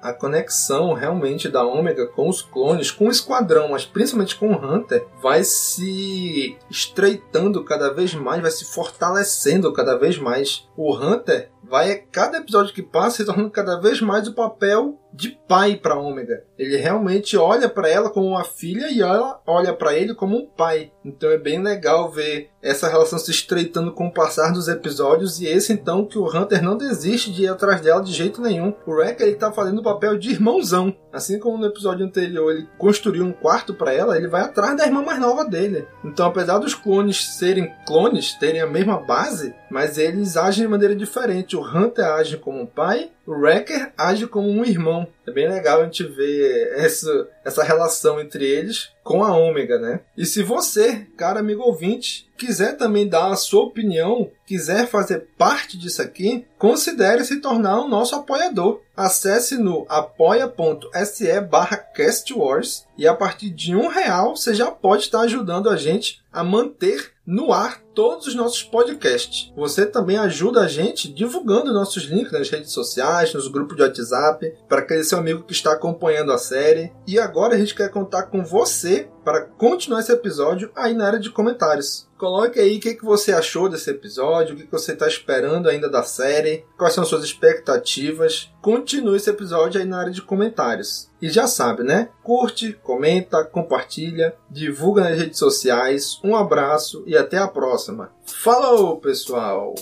A 0.00 0.12
conexão 0.12 0.92
realmente 0.92 1.48
da 1.48 1.64
Ômega 1.64 2.06
com 2.06 2.28
os 2.28 2.42
clones, 2.42 2.90
com 2.90 3.08
o 3.08 3.10
esquadrão, 3.10 3.68
mas 3.68 3.84
principalmente 3.84 4.36
com 4.36 4.52
o 4.52 4.56
Hunter, 4.56 5.06
vai 5.20 5.42
se 5.44 6.56
estreitando 6.70 7.64
cada 7.64 7.92
vez 7.92 8.14
mais, 8.14 8.42
vai 8.42 8.50
se 8.50 8.64
fortalecendo 8.64 9.72
cada 9.72 9.96
vez 9.96 10.18
mais. 10.18 10.68
O 10.76 10.94
Hunter 10.94 11.50
vai, 11.62 11.96
cada 12.10 12.38
episódio 12.38 12.74
que 12.74 12.82
passa, 12.82 13.18
se 13.18 13.24
tornando 13.24 13.50
cada 13.50 13.78
vez 13.80 14.00
mais 14.00 14.26
o 14.26 14.34
papel 14.34 14.98
de 15.18 15.36
pai 15.48 15.74
para 15.74 15.98
Ômega. 15.98 16.44
Ele 16.56 16.76
realmente 16.76 17.36
olha 17.36 17.68
para 17.68 17.88
ela 17.88 18.08
como 18.08 18.28
uma 18.28 18.44
filha 18.44 18.88
e 18.88 19.02
ela 19.02 19.42
olha 19.44 19.74
para 19.74 19.92
ele 19.92 20.14
como 20.14 20.36
um 20.36 20.46
pai. 20.46 20.92
Então 21.04 21.28
é 21.28 21.36
bem 21.36 21.60
legal 21.60 22.08
ver 22.08 22.50
essa 22.62 22.88
relação 22.88 23.18
se 23.18 23.32
estreitando 23.32 23.92
com 23.92 24.06
o 24.06 24.12
passar 24.12 24.52
dos 24.52 24.68
episódios 24.68 25.40
e 25.40 25.46
esse 25.46 25.72
então 25.72 26.04
que 26.04 26.18
o 26.18 26.26
Hunter 26.26 26.62
não 26.62 26.76
desiste 26.76 27.32
de 27.32 27.42
ir 27.42 27.48
atrás 27.48 27.80
dela 27.80 28.00
de 28.00 28.12
jeito 28.12 28.40
nenhum. 28.40 28.72
O 28.86 28.92
Wrecker 28.92 29.26
ele 29.26 29.34
tá 29.34 29.50
fazendo 29.50 29.80
o 29.80 29.82
papel 29.82 30.16
de 30.16 30.30
irmãozão. 30.30 30.94
Assim 31.12 31.40
como 31.40 31.58
no 31.58 31.66
episódio 31.66 32.06
anterior 32.06 32.52
ele 32.52 32.68
construiu 32.78 33.24
um 33.24 33.32
quarto 33.32 33.74
para 33.74 33.92
ela, 33.92 34.16
ele 34.16 34.28
vai 34.28 34.42
atrás 34.42 34.76
da 34.76 34.86
irmã 34.86 35.02
mais 35.02 35.18
nova 35.18 35.44
dele. 35.44 35.88
Então 36.04 36.26
apesar 36.26 36.58
dos 36.58 36.74
clones 36.74 37.36
serem 37.36 37.74
clones, 37.84 38.34
terem 38.34 38.60
a 38.60 38.68
mesma 38.68 39.00
base, 39.00 39.52
mas 39.68 39.98
eles 39.98 40.36
agem 40.36 40.62
de 40.62 40.70
maneira 40.70 40.94
diferente. 40.94 41.56
O 41.56 41.62
Hunter 41.62 42.04
age 42.04 42.36
como 42.36 42.60
um 42.60 42.66
pai 42.66 43.10
o 43.28 43.32
Wrecker 43.32 43.92
age 43.96 44.26
como 44.26 44.48
um 44.48 44.64
irmão. 44.64 45.06
É 45.26 45.30
bem 45.30 45.46
legal 45.46 45.82
a 45.82 45.84
gente 45.84 46.02
ver 46.02 46.72
essa, 46.74 47.28
essa 47.44 47.62
relação 47.62 48.18
entre 48.18 48.42
eles 48.42 48.88
com 49.04 49.22
a 49.22 49.36
Ômega, 49.36 49.78
né? 49.78 50.00
E 50.16 50.24
se 50.24 50.42
você, 50.42 51.06
cara 51.14 51.40
amigo 51.40 51.62
ouvinte, 51.62 52.26
quiser 52.38 52.78
também 52.78 53.06
dar 53.06 53.30
a 53.30 53.36
sua 53.36 53.64
opinião, 53.64 54.30
quiser 54.46 54.86
fazer 54.86 55.28
parte 55.36 55.76
disso 55.76 56.00
aqui, 56.00 56.46
considere 56.56 57.22
se 57.22 57.40
tornar 57.40 57.82
um 57.82 57.88
nosso 57.88 58.14
apoiador. 58.14 58.80
Acesse 58.96 59.58
no 59.58 59.84
apoia.se 59.90 61.40
barra 61.42 61.76
castwars 61.76 62.86
e 62.96 63.06
a 63.06 63.14
partir 63.14 63.50
de 63.50 63.76
um 63.76 63.88
real 63.88 64.36
você 64.36 64.54
já 64.54 64.70
pode 64.70 65.02
estar 65.02 65.20
ajudando 65.20 65.68
a 65.68 65.76
gente 65.76 66.22
a 66.32 66.42
manter 66.42 67.12
no 67.26 67.52
ar 67.52 67.82
todos 67.98 68.28
os 68.28 68.34
nossos 68.36 68.62
podcasts. 68.62 69.52
Você 69.56 69.84
também 69.84 70.16
ajuda 70.16 70.60
a 70.60 70.68
gente 70.68 71.12
divulgando 71.12 71.72
nossos 71.72 72.04
links 72.04 72.30
nas 72.30 72.48
redes 72.48 72.70
sociais, 72.70 73.34
nos 73.34 73.48
grupos 73.48 73.76
de 73.76 73.82
WhatsApp, 73.82 74.54
para 74.68 74.82
aquele 74.82 75.02
seu 75.02 75.18
amigo 75.18 75.42
que 75.42 75.52
está 75.52 75.72
acompanhando 75.72 76.30
a 76.30 76.38
série. 76.38 76.92
E 77.08 77.18
agora 77.18 77.56
a 77.56 77.58
gente 77.58 77.74
quer 77.74 77.90
contar 77.90 78.26
com 78.26 78.44
você 78.44 79.08
para 79.24 79.42
continuar 79.42 80.00
esse 80.00 80.12
episódio 80.12 80.70
aí 80.76 80.94
na 80.94 81.06
área 81.06 81.18
de 81.18 81.28
comentários. 81.28 82.08
Coloque 82.18 82.58
aí 82.58 82.78
o 82.78 82.80
que, 82.80 82.98
você 83.04 83.32
achou 83.32 83.68
desse 83.68 83.90
episódio, 83.90 84.54
o 84.54 84.58
que 84.58 84.72
você 84.72 84.92
está 84.92 85.06
esperando 85.06 85.68
ainda 85.68 85.88
da 85.88 86.02
série, 86.02 86.64
quais 86.76 86.94
são 86.94 87.04
suas 87.04 87.22
expectativas. 87.22 88.50
Continue 88.60 89.16
esse 89.16 89.30
episódio 89.30 89.80
aí 89.80 89.86
na 89.86 90.00
área 90.00 90.10
de 90.10 90.22
comentários. 90.22 91.08
E 91.22 91.28
já 91.28 91.46
sabe, 91.46 91.84
né? 91.84 92.08
Curte, 92.24 92.72
comenta, 92.82 93.44
compartilha, 93.44 94.34
divulga 94.50 95.02
nas 95.02 95.16
redes 95.16 95.38
sociais. 95.38 96.18
Um 96.24 96.34
abraço 96.34 97.04
e 97.06 97.16
até 97.16 97.36
a 97.38 97.46
próxima. 97.46 97.87
Falou, 98.26 99.00
pessoal! 99.00 99.74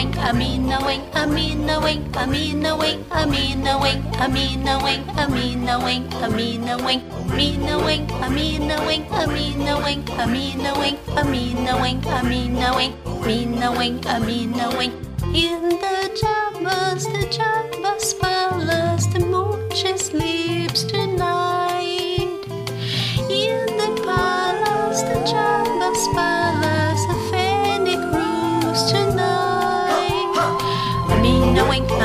Wing, 0.00 0.18
Amina 0.18 0.78
wing, 0.84 1.02
Amina 1.14 1.80
wing, 1.80 2.10
Amina 2.16 2.76
wing, 2.76 3.04
Amina 3.10 3.76
wing, 3.78 4.04
Amina 4.18 4.78
wing, 4.82 5.04
Amina 5.18 5.78
wing, 5.84 6.08
Amina 6.22 6.78
wing, 6.84 7.02
Amina 7.22 7.76
wing, 7.84 8.06
Amina 8.22 8.76
wing, 8.86 9.06
Amina 9.12 9.76
wing, 9.84 10.04
Amina 10.18 10.74
wing, 10.78 10.98
Amina 11.18 11.72
wing, 11.78 12.00
Amina 12.08 12.74
wing, 12.76 12.94
Amina 13.12 13.72
wing, 13.76 14.06
Amina 14.06 14.76
wing. 14.78 14.92
In 15.34 15.68
the 15.68 15.98
Jabba's, 16.20 17.04
the 17.04 17.26
Jabba's 17.36 18.14
palace, 18.14 19.06
the 19.06 19.20
Moochie 19.20 19.98
sleeps 19.98 20.39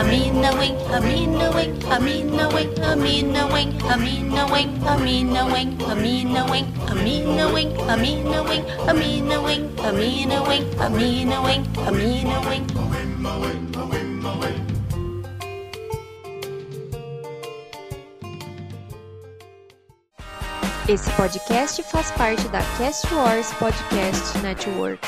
Amina 0.05 0.55
wing, 0.55 0.77
Amina 0.93 1.49
wing, 1.55 1.83
Amina 1.89 2.47
wing, 2.53 2.77
Amina 2.79 3.47
wing, 3.49 3.73
Amina 3.89 4.45
wing, 4.45 4.83
Amina 4.85 5.41
wing, 5.49 5.81
Amina 5.81 6.45
wing, 6.45 6.69
Amina 6.93 7.51
wing, 7.51 7.73
Amina 7.81 8.43
wing, 8.45 8.69
Amina 8.87 9.41
wing, 9.41 9.65
Amina 9.89 10.43
wing, 10.45 10.65
Amina 10.77 11.41
wing, 11.41 11.65
Amina 11.87 12.41
wing. 12.45 12.67
Esse 20.87 21.09
podcast 21.17 21.81
faz 21.81 22.11
parte 22.11 22.47
da 22.49 22.61
Cast 22.77 23.11
Wars 23.11 23.51
Podcast 23.53 24.37
Network. 24.43 24.99